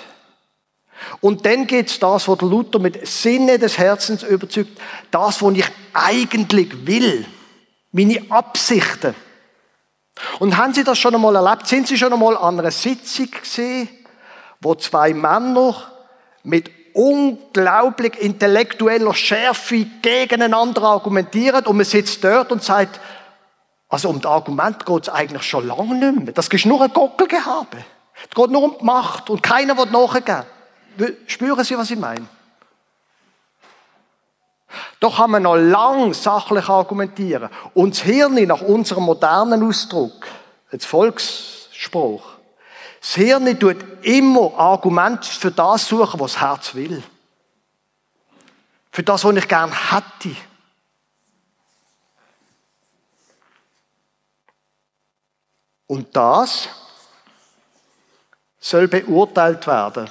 Und 1.20 1.44
dann 1.44 1.66
geht 1.66 1.88
es 1.88 1.98
das, 1.98 2.26
was 2.26 2.40
Luther 2.40 2.78
mit 2.78 3.06
Sinne 3.06 3.58
des 3.58 3.76
Herzens 3.76 4.22
überzeugt, 4.22 4.80
das, 5.10 5.42
was 5.42 5.54
ich 5.54 5.66
eigentlich 5.92 6.86
will. 6.86 7.26
Meine 7.92 8.22
Absichten. 8.30 9.14
Und 10.38 10.56
haben 10.56 10.72
Sie 10.72 10.84
das 10.84 10.98
schon 10.98 11.14
einmal 11.14 11.36
erlebt? 11.36 11.66
Sind 11.66 11.86
Sie 11.86 11.98
schon 11.98 12.12
einmal 12.12 12.36
an 12.38 12.58
einer 12.58 12.70
Sitzung 12.70 13.30
gesehen, 13.30 13.88
wo 14.60 14.74
zwei 14.74 15.14
Männer 15.14 15.74
mit 16.42 16.70
unglaublich 16.94 18.18
intellektueller 18.20 19.12
Schärfe 19.12 19.84
gegeneinander 20.00 20.82
argumentieren 20.82 21.66
und 21.66 21.76
man 21.76 21.84
sitzt 21.84 22.24
dort 22.24 22.50
und 22.52 22.62
sagt, 22.62 23.00
also 23.88 24.08
um 24.08 24.20
das 24.20 24.30
Argument 24.30 24.84
geht 24.84 25.02
es 25.02 25.08
eigentlich 25.08 25.42
schon 25.42 25.66
lange 25.66 25.94
nicht 25.94 26.24
mehr. 26.24 26.32
Das 26.32 26.48
ist 26.48 26.66
nur 26.66 26.82
ein 26.82 26.92
Gockelgehabe. 26.92 27.84
Es 28.28 28.34
geht 28.34 28.50
nur 28.50 28.62
um 28.62 28.76
die 28.80 28.84
Macht 28.84 29.28
und 29.30 29.42
keiner 29.42 29.76
wird 29.76 29.92
nachgeben. 29.92 30.44
Spüren 31.26 31.64
Sie, 31.64 31.76
was 31.76 31.90
ich 31.90 31.98
meine? 31.98 32.26
Doch 35.00 35.18
kann 35.18 35.30
man 35.30 35.42
noch 35.42 35.56
lang 35.56 36.14
sachlich 36.14 36.68
argumentieren. 36.68 37.50
Und 37.74 37.94
das 37.94 38.02
Hirn 38.02 38.34
nach 38.46 38.62
unserem 38.62 39.04
modernen 39.04 39.62
Ausdruck, 39.62 40.26
als 40.72 40.84
Volksspruch, 40.84 42.35
das 43.06 43.14
Hirn 43.14 43.60
tut 43.60 43.76
immer 44.02 44.52
Argumente 44.58 45.28
für 45.28 45.52
das 45.52 45.86
suchen, 45.86 46.18
was 46.18 46.32
das 46.32 46.40
Herz 46.40 46.74
will. 46.74 47.04
Für 48.90 49.04
das, 49.04 49.22
was 49.22 49.36
ich 49.36 49.46
gern 49.46 49.72
hätte. 49.92 50.34
Und 55.86 56.16
das 56.16 56.68
soll 58.58 58.88
beurteilt 58.88 59.68
werden. 59.68 60.10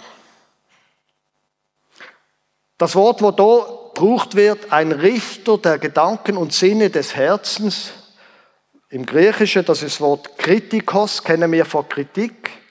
Das 2.77 2.95
Wort, 2.95 3.21
wo 3.21 3.31
da 3.31 3.89
gebraucht 3.93 4.35
wird, 4.35 4.71
ein 4.71 4.93
Richter 4.93 5.57
der 5.57 5.79
Gedanken 5.79 6.37
und 6.37 6.53
Sinne 6.53 6.89
des 6.89 7.13
Herzens, 7.13 7.91
im 8.87 9.05
Griechischen, 9.05 9.65
das 9.65 9.83
ist 9.83 9.95
das 9.95 10.01
Wort 10.01 10.37
Kritikos, 10.37 11.21
kennen 11.21 11.51
wir 11.51 11.65
von 11.65 11.89
Kritik. 11.89 12.64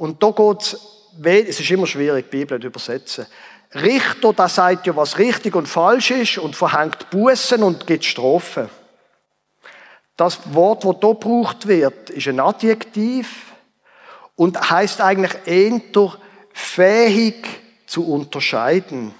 Und 0.00 0.22
da 0.22 0.30
geht 0.30 0.62
es, 0.62 1.60
ist 1.60 1.70
immer 1.70 1.86
schwierig, 1.86 2.30
die 2.30 2.38
Bibel 2.38 2.58
zu 2.58 2.68
übersetzen. 2.68 3.26
Richter, 3.74 4.32
der 4.32 4.48
sagt 4.48 4.86
ja, 4.86 4.96
was 4.96 5.18
richtig 5.18 5.54
und 5.54 5.66
falsch 5.66 6.10
ist 6.10 6.38
und 6.38 6.56
verhängt 6.56 7.10
Bußen 7.10 7.62
und 7.62 7.86
gibt 7.86 8.06
Strafen. 8.06 8.70
Das 10.16 10.54
Wort, 10.54 10.84
das 10.84 10.96
hier 11.00 11.14
gebraucht 11.14 11.68
wird, 11.68 12.08
ist 12.08 12.28
ein 12.28 12.40
Adjektiv 12.40 13.52
und 14.36 14.70
heißt 14.70 15.02
eigentlich 15.02 15.36
eher 15.44 15.82
fähig 16.54 17.46
zu 17.84 18.10
unterscheiden. 18.10 19.14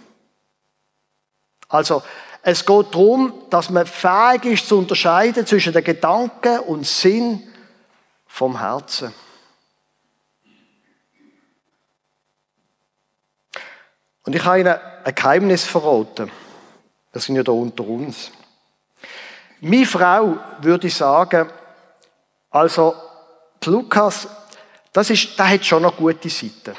Also, 1.68 2.02
es 2.40 2.64
geht 2.64 2.94
darum, 2.94 3.34
dass 3.50 3.68
man 3.68 3.84
fähig 3.84 4.46
ist 4.46 4.66
zu 4.66 4.78
unterscheiden 4.78 5.44
zwischen 5.44 5.74
den 5.74 5.84
Gedanken 5.84 6.60
und 6.60 6.86
Sinn 6.86 7.46
vom 8.26 8.58
Herzen. 8.58 9.12
Und 14.24 14.34
ich 14.34 14.44
habe 14.44 14.60
Ihnen 14.60 14.76
ein 15.04 15.14
Geheimnis 15.14 15.64
verraten. 15.64 16.30
Wir 17.12 17.20
sind 17.20 17.36
ja 17.36 17.42
da 17.42 17.52
unter 17.52 17.86
uns. 17.86 18.30
Meine 19.60 19.86
Frau 19.86 20.38
würde 20.60 20.88
sagen, 20.88 21.50
also 22.50 22.94
Lukas, 23.64 24.28
das 24.92 25.10
ist, 25.10 25.38
der 25.38 25.50
hat 25.50 25.64
schon 25.64 25.82
noch 25.82 25.96
gute 25.96 26.28
Seiten. 26.28 26.74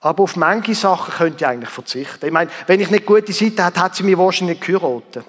Aber 0.00 0.24
auf 0.24 0.36
manche 0.36 0.74
Sachen 0.74 1.14
könnte 1.14 1.44
ich 1.44 1.46
eigentlich 1.46 1.70
verzichten. 1.70 2.26
Ich 2.26 2.32
meine, 2.32 2.50
wenn 2.66 2.80
ich 2.80 2.90
nicht 2.90 3.06
gute 3.06 3.32
Seiten 3.32 3.64
hätte, 3.64 3.80
hat 3.80 3.94
sie 3.94 4.02
mich 4.02 4.18
wahrscheinlich 4.18 4.58
nicht 4.58 4.66
geheiratet. 4.66 5.24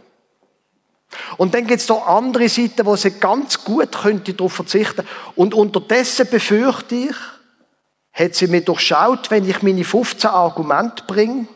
Und 1.37 1.53
dann 1.53 1.67
gibt 1.67 1.79
es 1.79 1.85
da 1.85 1.95
andere 1.95 2.49
Seiten, 2.49 2.85
wo 2.85 2.95
sie 2.95 3.11
ganz 3.11 3.63
gut 3.63 3.91
könnte 3.91 4.33
darauf 4.33 4.53
verzichten. 4.53 5.07
Und 5.35 5.53
unterdessen 5.53 6.27
befürchte 6.27 6.95
ich, 6.95 7.15
hat 8.13 8.35
sie 8.35 8.47
mir 8.47 8.61
durchschaut, 8.61 9.31
wenn 9.31 9.49
ich 9.49 9.61
meine 9.63 9.83
15 9.83 10.29
Argumente 10.29 11.03
bringe 11.05 11.47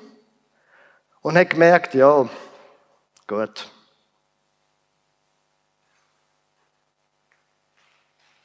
und 1.22 1.38
hat 1.38 1.52
gemerkt, 1.52 1.94
ja, 1.94 2.28
gut. 3.28 3.70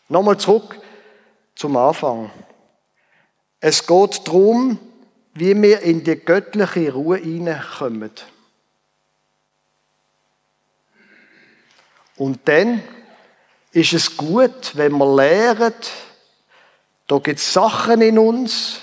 Nochmal 0.09 0.37
zurück 0.37 0.79
zum 1.55 1.77
Anfang. 1.77 2.31
Es 3.61 3.87
geht 3.87 4.27
darum, 4.27 4.79
wie 5.33 5.61
wir 5.62 5.81
in 5.81 6.05
die 6.05 6.16
göttliche 6.16 6.92
Ruhe 6.92 7.16
hineinkommen. 7.16 8.11
Und 12.16 12.46
dann 12.46 12.83
ist 13.72 13.94
es 13.94 14.16
gut, 14.16 14.77
wenn 14.77 14.92
wir 14.92 15.16
lernen, 15.16 15.72
da 17.12 17.18
gibt 17.18 17.40
es 17.40 17.53
Sachen 17.53 18.01
in 18.01 18.18
uns, 18.18 18.81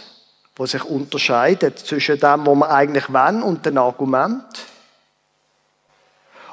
die 0.55 0.67
sich 0.67 0.83
unterscheiden 0.83 1.75
zwischen 1.75 2.19
dem, 2.19 2.45
was 2.45 2.55
wir 2.55 2.69
eigentlich 2.69 3.11
wollen 3.11 3.41
und 3.41 3.65
dem 3.65 3.79
Argument. 3.79 4.45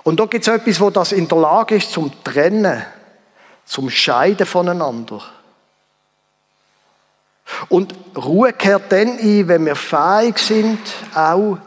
Und 0.02 0.18
da 0.18 0.24
gibt 0.24 0.48
es 0.48 0.54
etwas, 0.54 0.80
wo 0.80 0.88
das 0.88 1.12
in 1.12 1.28
der 1.28 1.36
Lage 1.36 1.74
ist 1.74 1.92
zum 1.92 2.10
Trennen, 2.24 2.82
zum 3.66 3.90
Scheiden 3.90 4.46
voneinander. 4.46 5.20
Und 7.68 7.94
Ruhe 8.16 8.54
kehrt 8.54 8.90
dann 8.90 9.18
ein, 9.18 9.46
wenn 9.46 9.66
wir 9.66 9.76
fähig 9.76 10.38
sind, 10.38 10.80
auch 11.14 11.58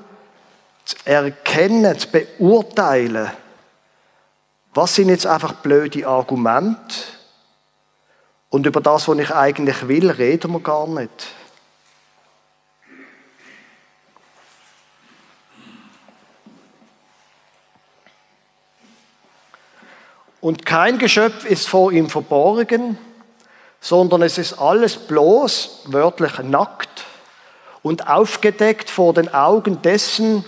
zu 0.85 0.95
erkennen, 1.05 1.99
zu 1.99 2.07
beurteilen, 2.07 3.29
was 4.73 4.95
sind 4.95 5.09
jetzt 5.09 5.27
einfach 5.27 5.53
blöde 5.53 6.07
Argumente 6.07 6.95
und 8.49 8.65
über 8.65 8.81
das, 8.81 9.07
was 9.07 9.17
ich 9.19 9.31
eigentlich 9.31 9.87
will, 9.87 10.09
reden 10.09 10.51
wir 10.51 10.59
gar 10.59 10.87
nicht. 10.87 11.27
Und 20.41 20.65
kein 20.65 20.99
Geschöpf 20.99 21.45
ist 21.45 21.67
vor 21.67 21.91
ihm 21.91 22.09
verborgen, 22.09 22.97
sondern 23.81 24.21
es 24.21 24.37
ist 24.37 24.53
alles 24.53 24.95
bloß, 24.95 25.83
wörtlich 25.87 26.39
nackt 26.39 27.05
und 27.83 28.07
aufgedeckt 28.07 28.89
vor 28.89 29.13
den 29.13 29.33
Augen 29.33 29.81
dessen, 29.81 30.45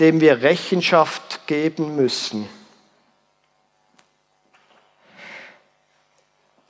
dem 0.00 0.20
wir 0.20 0.42
Rechenschaft 0.42 1.46
geben 1.46 1.94
müssen. 1.96 2.48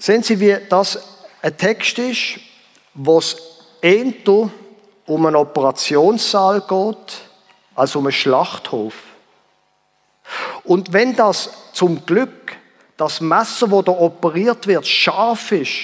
Sehen 0.01 0.23
Sie, 0.23 0.41
wie 0.41 0.57
das 0.71 0.99
ein 1.43 1.57
Text 1.59 1.99
ist, 1.99 2.41
wo 2.95 3.19
es 3.19 3.37
eher 3.83 4.51
um 5.07 5.27
einen 5.27 5.37
Operationssaal 5.37 6.63
geht, 6.63 7.19
als 7.75 7.95
um 7.95 8.07
einen 8.07 8.13
Schlachthof. 8.13 8.95
Und 10.65 10.95
wenn 10.95 11.15
das 11.15 11.51
zum 11.75 12.05
Glück 12.07 12.57
das 12.97 13.21
Messer, 13.21 13.71
wo 13.71 13.83
da 13.83 13.93
operiert 13.93 14.67
wird, 14.67 14.87
scharf 14.87 15.53
ist, 15.53 15.77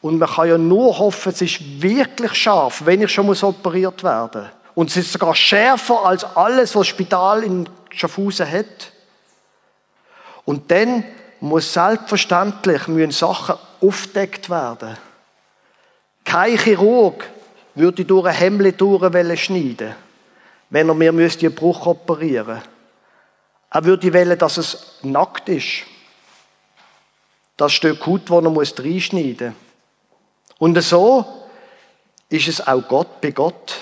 und 0.00 0.18
man 0.18 0.28
kann 0.28 0.48
ja 0.48 0.58
nur 0.58 0.98
hoffen, 0.98 1.32
es 1.32 1.42
ist 1.42 1.82
wirklich 1.82 2.32
scharf, 2.34 2.82
wenn 2.86 3.02
ich 3.02 3.12
schon 3.12 3.26
muss 3.26 3.42
operiert 3.42 4.02
werden. 4.02 4.50
Und 4.74 4.90
es 4.90 4.96
ist 4.96 5.12
sogar 5.12 5.34
schärfer 5.34 6.04
als 6.04 6.24
alles, 6.24 6.74
was 6.74 6.80
das 6.80 6.88
Spital 6.88 7.42
in 7.42 7.68
Schaffhausen 7.90 8.50
hat. 8.50 8.92
Und 10.46 10.70
dann 10.70 11.04
muss 11.40 11.72
selbstverständlich 11.72 12.88
müssen 12.88 13.10
Sachen 13.10 13.56
aufdeckt 13.80 14.48
werden. 14.48 14.96
Kein 16.24 16.58
Chirurg 16.58 17.28
würde 17.74 18.04
durch 18.04 18.26
ein 18.26 18.34
Hemd 18.34 19.38
schneiden, 19.38 19.94
wenn 20.70 20.88
er 20.88 20.94
mir 20.94 21.10
einen 21.10 21.54
Bruch 21.54 21.86
operieren 21.86 22.54
müsste. 22.54 22.68
Er 23.70 23.84
würde 23.84 24.14
wollen, 24.14 24.38
dass 24.38 24.56
es 24.56 24.98
nackt 25.02 25.48
ist 25.48 25.84
das 27.56 27.72
Stück 27.72 28.06
Haut, 28.06 28.30
das 28.30 28.44
er 28.44 28.84
reinschneiden 28.84 29.48
muss. 29.48 29.56
Und 30.58 30.80
so 30.82 31.46
ist 32.28 32.48
es 32.48 32.66
auch 32.66 32.86
Gott 32.88 33.20
bei 33.20 33.30
Gott. 33.30 33.78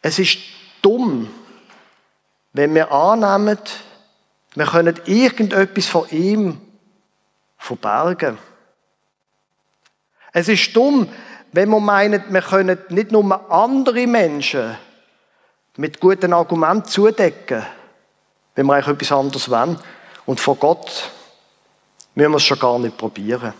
Es 0.00 0.18
ist 0.18 0.38
dumm, 0.80 1.32
wenn 2.52 2.74
wir 2.74 2.90
annehmen, 2.90 3.58
wir 4.54 4.66
können 4.66 5.00
irgendetwas 5.06 5.86
von 5.86 6.08
ihm 6.10 6.60
verbergen. 7.56 8.38
Es 10.32 10.48
ist 10.48 10.74
dumm, 10.74 11.08
wenn 11.52 11.68
wir 11.68 11.80
meinen, 11.80 12.22
wir 12.32 12.42
können 12.42 12.78
nicht 12.88 13.12
nur 13.12 13.50
andere 13.50 14.06
Menschen 14.06 14.76
mit 15.76 16.00
guten 16.00 16.32
Argumenten 16.32 16.88
zudecken, 16.88 17.64
wenn 18.54 18.66
wir 18.66 18.74
eigentlich 18.74 18.94
etwas 18.94 19.12
anderes 19.12 19.50
wollen. 19.50 19.78
Und 20.26 20.40
vor 20.40 20.56
Gott 20.56 21.10
müssen 22.14 22.30
wir 22.30 22.36
es 22.36 22.44
schon 22.44 22.58
gar 22.58 22.78
nicht 22.78 22.96
probieren. 22.96 23.54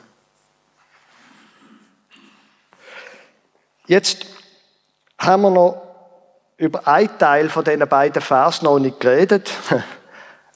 Jetzt 3.87 4.27
haben 5.19 5.43
wir 5.43 5.51
noch 5.51 5.83
über 6.57 6.87
einen 6.87 7.19
Teil 7.19 7.49
von 7.49 7.65
diesen 7.65 7.89
beiden 7.89 8.23
Versen 8.23 8.65
noch 8.65 8.79
nicht 8.79 9.01
geredet, 9.01 9.51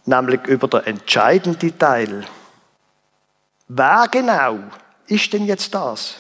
nämlich 0.07 0.45
über 0.47 0.69
den 0.69 0.85
entscheidenden 0.85 1.79
Teil. 1.79 2.25
Wer 3.69 4.07
genau 4.11 4.59
ist 5.07 5.33
denn 5.33 5.47
jetzt 5.47 5.75
das? 5.75 6.17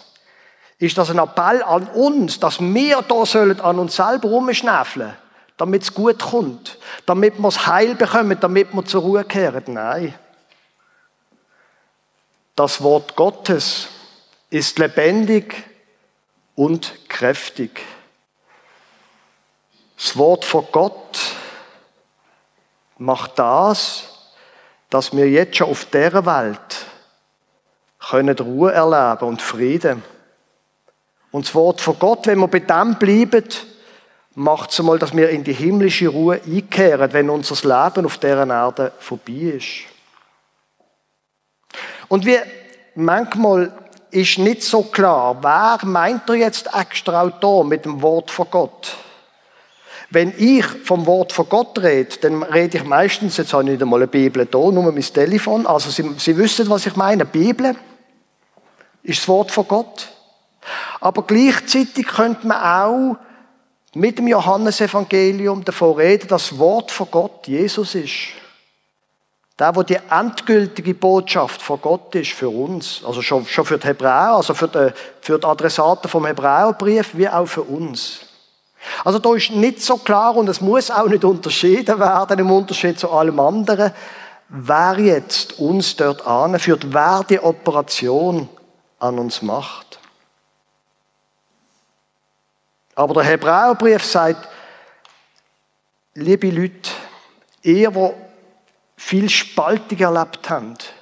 Ist 0.78 0.98
das 0.98 1.10
ein 1.10 1.18
Appell 1.18 1.62
an 1.62 1.88
uns, 1.88 2.38
dass 2.38 2.60
wir 2.60 3.02
da 3.02 3.24
sollen 3.24 3.60
an 3.60 3.78
uns 3.78 3.96
selber 3.96 4.28
rumschnäfeln, 4.28 5.16
damit 5.56 5.82
es 5.82 5.94
gut 5.94 6.18
kommt, 6.18 6.78
damit 7.06 7.38
wir 7.38 7.44
das 7.44 7.66
Heil 7.66 7.94
bekommen, 7.94 8.36
damit 8.38 8.74
wir 8.74 8.84
zur 8.84 9.02
Ruhe 9.02 9.24
kehren? 9.24 9.64
Nein. 9.68 10.14
Das 12.54 12.82
Wort 12.82 13.16
Gottes 13.16 13.88
ist 14.50 14.78
lebendig 14.78 15.64
und 16.54 17.08
kräftig. 17.08 17.82
Das 19.96 20.16
Wort 20.16 20.44
von 20.44 20.66
Gott 20.72 21.18
macht 22.98 23.38
das, 23.38 24.04
dass 24.90 25.14
wir 25.16 25.28
jetzt 25.28 25.56
schon 25.56 25.70
auf 25.70 25.84
dieser 25.86 26.24
Welt 26.26 26.86
können 28.08 28.38
Ruhe 28.38 28.72
erleben 28.72 29.28
und 29.28 29.42
Frieden. 29.42 30.02
Und 31.32 31.46
das 31.46 31.54
Wort 31.54 31.80
von 31.80 31.98
Gott, 31.98 32.26
wenn 32.26 32.38
wir 32.38 32.48
bei 32.48 32.60
dem 32.60 32.94
bleiben, 32.94 33.44
macht 34.34 34.70
es 34.70 34.78
einmal, 34.78 34.98
dass 34.98 35.16
wir 35.16 35.30
in 35.30 35.44
die 35.44 35.52
himmlische 35.52 36.08
Ruhe 36.08 36.40
einkehren, 36.46 37.12
wenn 37.12 37.30
unser 37.30 37.54
Leben 37.66 38.06
auf 38.06 38.18
dieser 38.18 38.46
Erde 38.46 38.92
vorbei 38.98 39.56
ist. 39.56 39.86
Und 42.08 42.24
wie 42.24 42.38
manchmal 42.94 43.72
ist 44.10 44.38
nicht 44.38 44.62
so 44.62 44.82
klar, 44.82 45.36
wer 45.42 45.78
meint 45.84 46.28
er 46.28 46.36
jetzt 46.36 46.68
extra 46.72 47.22
auch 47.22 47.40
da 47.40 47.64
mit 47.64 47.84
dem 47.84 48.00
Wort 48.02 48.30
von 48.30 48.46
Gott? 48.50 48.96
Wenn 50.10 50.32
ich 50.36 50.64
vom 50.64 51.06
Wort 51.06 51.32
von 51.32 51.48
Gott 51.48 51.78
rede, 51.80 52.16
dann 52.20 52.42
rede 52.42 52.78
ich 52.78 52.84
meistens, 52.84 53.36
jetzt 53.36 53.52
habe 53.52 53.64
ich 53.64 53.70
nicht 53.70 53.82
einmal 53.82 54.00
eine 54.00 54.06
Bibel 54.06 54.46
da, 54.46 54.58
nur 54.58 54.92
mein 54.92 55.00
Telefon. 55.00 55.66
Also 55.66 55.90
Sie, 55.90 56.08
Sie 56.18 56.36
wissen, 56.36 56.70
was 56.70 56.86
ich 56.86 56.94
meine. 56.96 57.24
Bibel 57.24 57.74
ist 59.02 59.20
das 59.20 59.28
Wort 59.28 59.50
von 59.50 59.66
Gott. 59.66 60.08
Aber 61.00 61.22
gleichzeitig 61.22 62.06
könnte 62.06 62.46
man 62.46 62.62
auch 62.62 63.16
mit 63.94 64.18
dem 64.18 64.28
Johannesevangelium 64.28 65.64
davon 65.64 65.96
reden, 65.96 66.28
dass 66.28 66.50
das 66.50 66.58
Wort 66.58 66.90
von 66.90 67.08
Gott 67.10 67.46
Jesus 67.46 67.94
ist. 67.94 68.14
Der, 69.58 69.74
wo 69.74 69.82
die 69.82 69.98
endgültige 70.10 70.92
Botschaft 70.92 71.62
von 71.62 71.80
Gott 71.80 72.14
ist 72.14 72.32
für 72.32 72.50
uns, 72.50 73.02
also 73.06 73.22
schon, 73.22 73.46
schon 73.46 73.64
für 73.64 73.78
die 73.78 73.86
Hebräer, 73.86 74.34
also 74.36 74.52
für 74.52 74.68
die, 74.68 74.92
für 75.22 75.38
die 75.38 75.46
Adressaten 75.46 76.10
vom 76.10 76.26
Hebräerbrief, 76.26 77.12
wie 77.14 77.28
auch 77.28 77.46
für 77.46 77.62
uns. 77.62 78.25
Also 79.04 79.18
da 79.18 79.34
ist 79.34 79.50
nicht 79.50 79.82
so 79.82 79.96
klar 79.96 80.36
und 80.36 80.48
es 80.48 80.60
muss 80.60 80.90
auch 80.90 81.08
nicht 81.08 81.24
unterschieden 81.24 81.98
werden 81.98 82.38
im 82.38 82.50
Unterschied 82.50 82.98
zu 82.98 83.10
allem 83.10 83.38
anderen, 83.40 83.92
wer 84.48 84.98
jetzt 84.98 85.58
uns 85.58 85.96
dort 85.96 86.26
anführt, 86.26 86.92
wer 86.92 87.24
die 87.28 87.40
Operation 87.40 88.48
an 88.98 89.18
uns 89.18 89.42
macht. 89.42 89.98
Aber 92.94 93.14
der 93.14 93.24
Hebräerbrief 93.24 94.04
sagt, 94.04 94.48
liebe 96.14 96.50
Leute, 96.50 96.90
ihr, 97.62 97.94
wo 97.94 98.14
viel 98.96 99.28
Spaltung 99.28 99.98
erlebt 99.98 100.48
habt, 100.48 100.94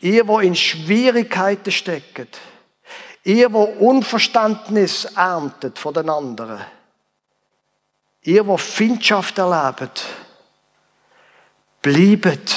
ihr, 0.00 0.26
wo 0.26 0.38
in 0.38 0.54
Schwierigkeiten 0.54 1.70
steckt, 1.70 2.38
ihr, 3.24 3.52
wo 3.52 3.64
Unverständnis 3.64 5.06
erntet 5.16 5.78
von 5.78 5.94
den 5.94 6.08
anderen, 6.08 6.60
ihr, 8.22 8.46
wo 8.46 8.56
Findschaft 8.56 9.38
erlebt, 9.38 10.04
bleibet 11.82 12.54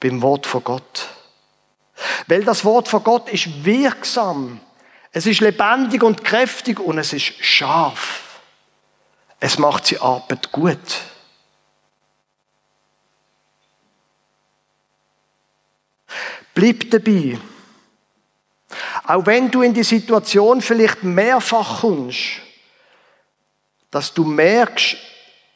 beim 0.00 0.22
Wort 0.22 0.46
von 0.46 0.64
Gott. 0.64 1.08
Weil 2.26 2.44
das 2.44 2.64
Wort 2.64 2.88
von 2.88 3.04
Gott 3.04 3.28
ist 3.28 3.64
wirksam. 3.64 4.60
Es 5.12 5.26
ist 5.26 5.40
lebendig 5.40 6.02
und 6.02 6.24
kräftig 6.24 6.80
und 6.80 6.98
es 6.98 7.12
ist 7.12 7.34
scharf. 7.44 8.40
Es 9.38 9.58
macht 9.58 9.86
sie 9.86 9.98
Arbeit 9.98 10.50
gut. 10.50 10.78
Bleib 16.54 16.90
dabei. 16.90 17.38
Auch 19.06 19.26
wenn 19.26 19.50
du 19.50 19.62
in 19.62 19.74
die 19.74 19.82
Situation 19.82 20.60
vielleicht 20.60 21.02
mehrfach 21.02 21.80
kommst, 21.80 22.40
dass 23.90 24.14
du 24.14 24.24
merkst, 24.24 24.96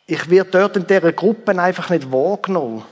ich 0.06 0.30
werde 0.30 0.50
dort 0.50 0.76
in 0.76 0.86
dieser 0.86 1.12
Gruppe 1.12 1.58
einfach 1.60 1.90
nicht 1.90 2.12
wahrgenommen. 2.12 2.84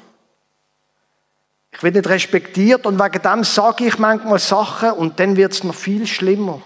Ich 1.71 1.83
werde 1.83 1.99
nicht 1.99 2.09
respektiert 2.09 2.87
und 2.87 2.99
wegen 2.99 3.23
dem 3.23 3.45
sage 3.45 3.87
ich 3.87 3.99
manchmal 3.99 4.39
Sachen 4.39 4.93
und 4.93 5.19
dann 5.21 5.37
wird 5.37 5.53
es 5.53 5.65
noch 5.65 5.75
viel 5.75 6.07
schlimmer. 6.07 6.63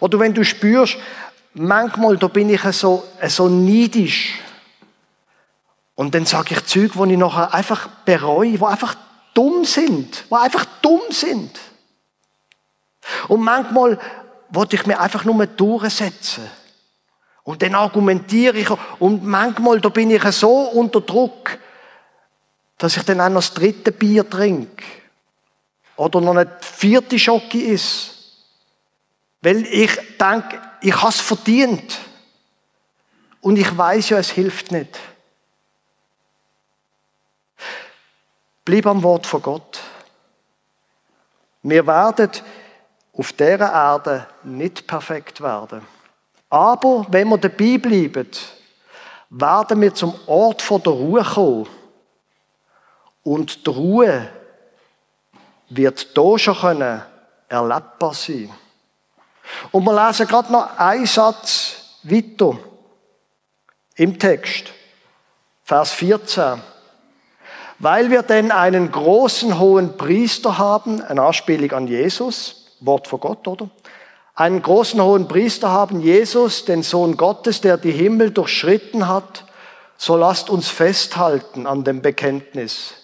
Oder 0.00 0.18
wenn 0.18 0.34
du 0.34 0.44
spürst, 0.44 0.96
manchmal 1.52 2.16
da 2.16 2.28
bin 2.28 2.50
ich 2.50 2.62
so, 2.62 3.04
so 3.26 3.48
neidisch. 3.48 4.38
Und 5.94 6.14
dann 6.14 6.26
sage 6.26 6.54
ich 6.54 6.66
Züge, 6.66 6.96
wo 6.96 7.04
ich 7.04 7.16
nachher 7.16 7.54
einfach 7.54 7.88
bereue, 8.04 8.58
wo 8.60 8.66
einfach 8.66 8.96
dumm 9.34 9.64
sind, 9.64 10.24
wo 10.30 10.36
einfach 10.36 10.64
dumm 10.80 11.02
sind. 11.10 11.58
Und 13.28 13.42
manchmal 13.42 13.98
wollte 14.48 14.76
ich 14.76 14.86
mir 14.86 14.98
einfach 14.98 15.24
nur 15.24 15.46
durchsetzen. 15.46 16.48
Und 17.42 17.60
dann 17.60 17.74
argumentiere 17.74 18.56
ich. 18.56 18.68
Und 18.98 19.24
manchmal, 19.24 19.80
da 19.80 19.90
bin 19.90 20.10
ich 20.10 20.22
so 20.24 20.70
unter 20.70 21.00
Druck, 21.02 21.58
dass 22.78 22.96
ich 22.96 23.02
dann 23.02 23.20
auch 23.20 23.28
noch 23.28 23.36
das 23.36 23.52
dritte 23.52 23.92
Bier 23.92 24.28
trinke. 24.28 24.82
Oder 25.96 26.20
noch 26.20 26.34
eine 26.34 26.50
vierte 26.60 27.18
Schocke 27.18 27.60
ist. 27.60 28.10
Weil 29.42 29.66
ich 29.66 29.90
denke, 30.18 30.60
ich 30.80 30.96
habe 30.96 31.10
es 31.10 31.20
verdient. 31.20 31.98
Und 33.40 33.58
ich 33.58 33.76
weiß 33.76 34.08
ja, 34.10 34.18
es 34.18 34.30
hilft 34.30 34.72
nicht. 34.72 34.98
Bleib 38.64 38.86
am 38.86 39.02
Wort 39.02 39.26
von 39.26 39.42
Gott. 39.42 39.80
Wir 41.62 41.86
werden 41.86 42.30
auf 43.12 43.32
dieser 43.32 43.72
Erde 43.72 44.26
nicht 44.42 44.86
perfekt 44.86 45.40
werden. 45.40 45.86
Aber 46.48 47.06
wenn 47.10 47.28
wir 47.28 47.38
dabei 47.38 47.78
bleiben, 47.78 48.30
werden 49.30 49.80
wir 49.80 49.94
zum 49.94 50.14
Ort 50.26 50.68
der 50.70 50.92
Ruhe 50.92 51.22
kommen. 51.22 51.68
Und 53.22 53.66
die 53.66 53.70
Ruhe 53.70 54.28
wird 55.68 56.08
hier 56.14 56.38
schon 56.38 56.56
können 56.56 57.02
erlebbar 57.48 58.14
sein. 58.14 58.50
Und 59.72 59.84
wir 59.84 60.06
lesen 60.06 60.26
gerade 60.26 60.52
noch 60.52 60.78
einen 60.78 61.06
Satz 61.06 61.98
weiter 62.02 62.58
im 63.96 64.18
Text. 64.18 64.72
Vers 65.64 65.92
14. 65.92 66.73
Weil 67.78 68.10
wir 68.10 68.22
denn 68.22 68.52
einen 68.52 68.90
großen 68.90 69.58
hohen 69.58 69.96
Priester 69.96 70.58
haben, 70.58 71.02
eine 71.02 71.22
Anspielung 71.22 71.72
an 71.72 71.86
Jesus, 71.86 72.76
Wort 72.80 73.08
von 73.08 73.20
Gott, 73.20 73.46
oder? 73.48 73.68
Einen 74.34 74.62
großen 74.62 75.00
hohen 75.00 75.28
Priester 75.28 75.70
haben, 75.70 76.00
Jesus, 76.00 76.64
den 76.64 76.82
Sohn 76.82 77.16
Gottes, 77.16 77.60
der 77.60 77.76
die 77.76 77.92
Himmel 77.92 78.30
durchschritten 78.30 79.08
hat, 79.08 79.44
so 79.96 80.16
lasst 80.16 80.50
uns 80.50 80.68
festhalten 80.68 81.66
an 81.66 81.84
dem 81.84 82.02
Bekenntnis. 82.02 82.94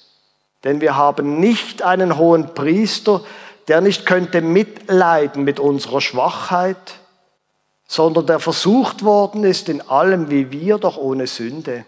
Denn 0.65 0.81
wir 0.81 0.97
haben 0.97 1.39
nicht 1.39 1.83
einen 1.83 2.19
hohen 2.19 2.55
Priester, 2.55 3.23
der 3.69 3.81
nicht 3.81 4.07
könnte 4.07 4.41
mitleiden 4.41 5.45
mit 5.45 5.61
unserer 5.61 6.01
Schwachheit, 6.01 6.95
sondern 7.87 8.27
der 8.27 8.41
versucht 8.41 9.05
worden 9.05 9.45
ist 9.45 9.69
in 9.69 9.81
allem 9.81 10.31
wie 10.31 10.51
wir, 10.51 10.79
doch 10.79 10.97
ohne 10.97 11.27
Sünde. 11.27 11.85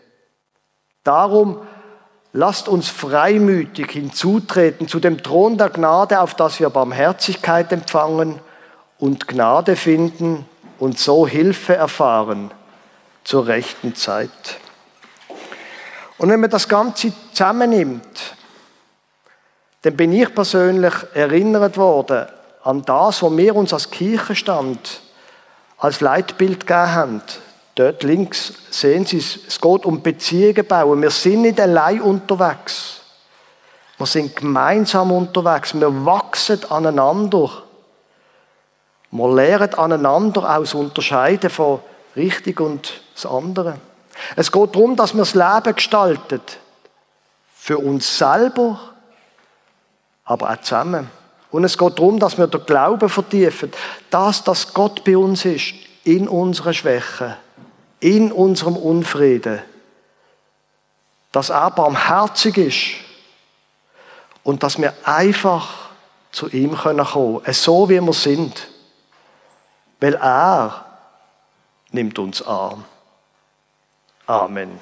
Darum 1.05 1.61
lasst 2.33 2.69
uns 2.69 2.89
freimütig 2.89 3.91
hinzutreten 3.91 4.89
zu 4.89 5.01
dem 5.01 5.23
Thron 5.23 5.59
der 5.59 5.71
Gnade, 5.71 6.21
auf 6.21 6.35
das 6.35 6.61
wir 6.61 6.71
Barmherzigkeit 6.71 7.73
empfangen 7.73 8.41
und 8.99 9.29
Gnade 9.29 9.77
finden 9.77 10.47
und 10.79 10.99
so 10.99 11.27
Hilfe 11.27 11.77
erfahren 11.77 12.51
zur 13.25 13.47
rechten 13.47 13.95
Zeit. 13.95 14.59
Und 16.19 16.31
wenn 16.31 16.41
man 16.41 16.51
das 16.51 16.69
Ganze 16.69 17.13
zusammennimmt, 17.33 18.37
dann 19.83 19.97
bin 19.97 20.13
ich 20.13 20.33
persönlich 20.35 20.95
erinnert 21.15 21.77
worden 21.77 22.27
an 22.63 22.83
das, 22.83 23.23
was 23.23 23.37
wir 23.37 23.57
uns 23.57 23.73
als 23.73 23.91
Kirchenstand 23.91 25.01
als 25.79 26.01
Leitbild 26.01 26.61
gegeben 26.61 26.93
haben. 26.93 27.23
Dort 27.75 28.03
links 28.03 28.53
sehen 28.71 29.07
Sie 29.07 29.19
es, 29.19 29.39
es 29.49 29.61
geht 29.61 29.87
um 29.87 30.03
Beziehungen 30.03 30.67
bauen. 30.67 31.01
Wir 31.01 31.11
sind 31.11 31.43
nicht 31.43 31.61
allein 31.61 32.03
unterwegs. 32.03 33.01
Wir 33.97 34.07
sind 34.07 34.37
gemeinsam 34.37 35.13
unterwegs. 35.13 35.75
Wir 35.75 36.05
wachsen 36.05 36.61
aneinander. 36.71 37.51
Wir 39.11 39.35
lernen 39.35 39.75
aneinander 39.75 40.57
aus 40.57 40.75
Unterscheiden 40.75 41.51
von 41.51 41.81
richtig 42.17 42.61
und 42.61 43.01
das 43.15 43.27
andere. 43.27 43.79
Es 44.37 44.53
geht 44.53 44.75
darum, 44.75 44.97
dass 44.97 45.15
wir 45.15 45.21
das 45.21 45.35
Leben 45.35 45.75
gestalten. 45.75 46.41
Für 47.55 47.79
uns 47.79 48.19
selber, 48.19 48.81
aber 50.25 50.51
auch 50.51 50.61
zusammen. 50.61 51.09
Und 51.51 51.65
es 51.65 51.79
geht 51.79 51.99
darum, 51.99 52.19
dass 52.19 52.39
wir 52.39 52.47
den 52.47 52.65
Glauben 52.67 53.09
vertiefen. 53.09 53.73
Das, 54.11 54.43
dass 54.43 54.73
Gott 54.75 55.05
bei 55.05 55.17
uns 55.17 55.45
ist, 55.45 55.75
in 56.05 56.29
unserer 56.29 56.73
Schwäche, 56.73 57.37
in 58.03 58.33
unserem 58.33 58.77
Unfrieden. 58.77 59.63
Dass 61.31 61.51
er 61.51 61.71
barmherzig 61.71 62.59
ist 62.59 62.81
und 64.43 64.63
dass 64.63 64.79
wir 64.79 64.93
einfach 65.05 65.91
zu 66.33 66.49
ihm 66.49 66.77
kommen 66.77 67.07
können, 67.07 67.55
so 67.55 67.89
wie 67.89 68.01
wir 68.01 68.13
sind. 68.13 68.69
Weil 70.01 70.15
er 70.15 70.85
nimmt 71.93 72.19
uns 72.19 72.43
an. 72.43 72.85
Amen. 74.27 74.81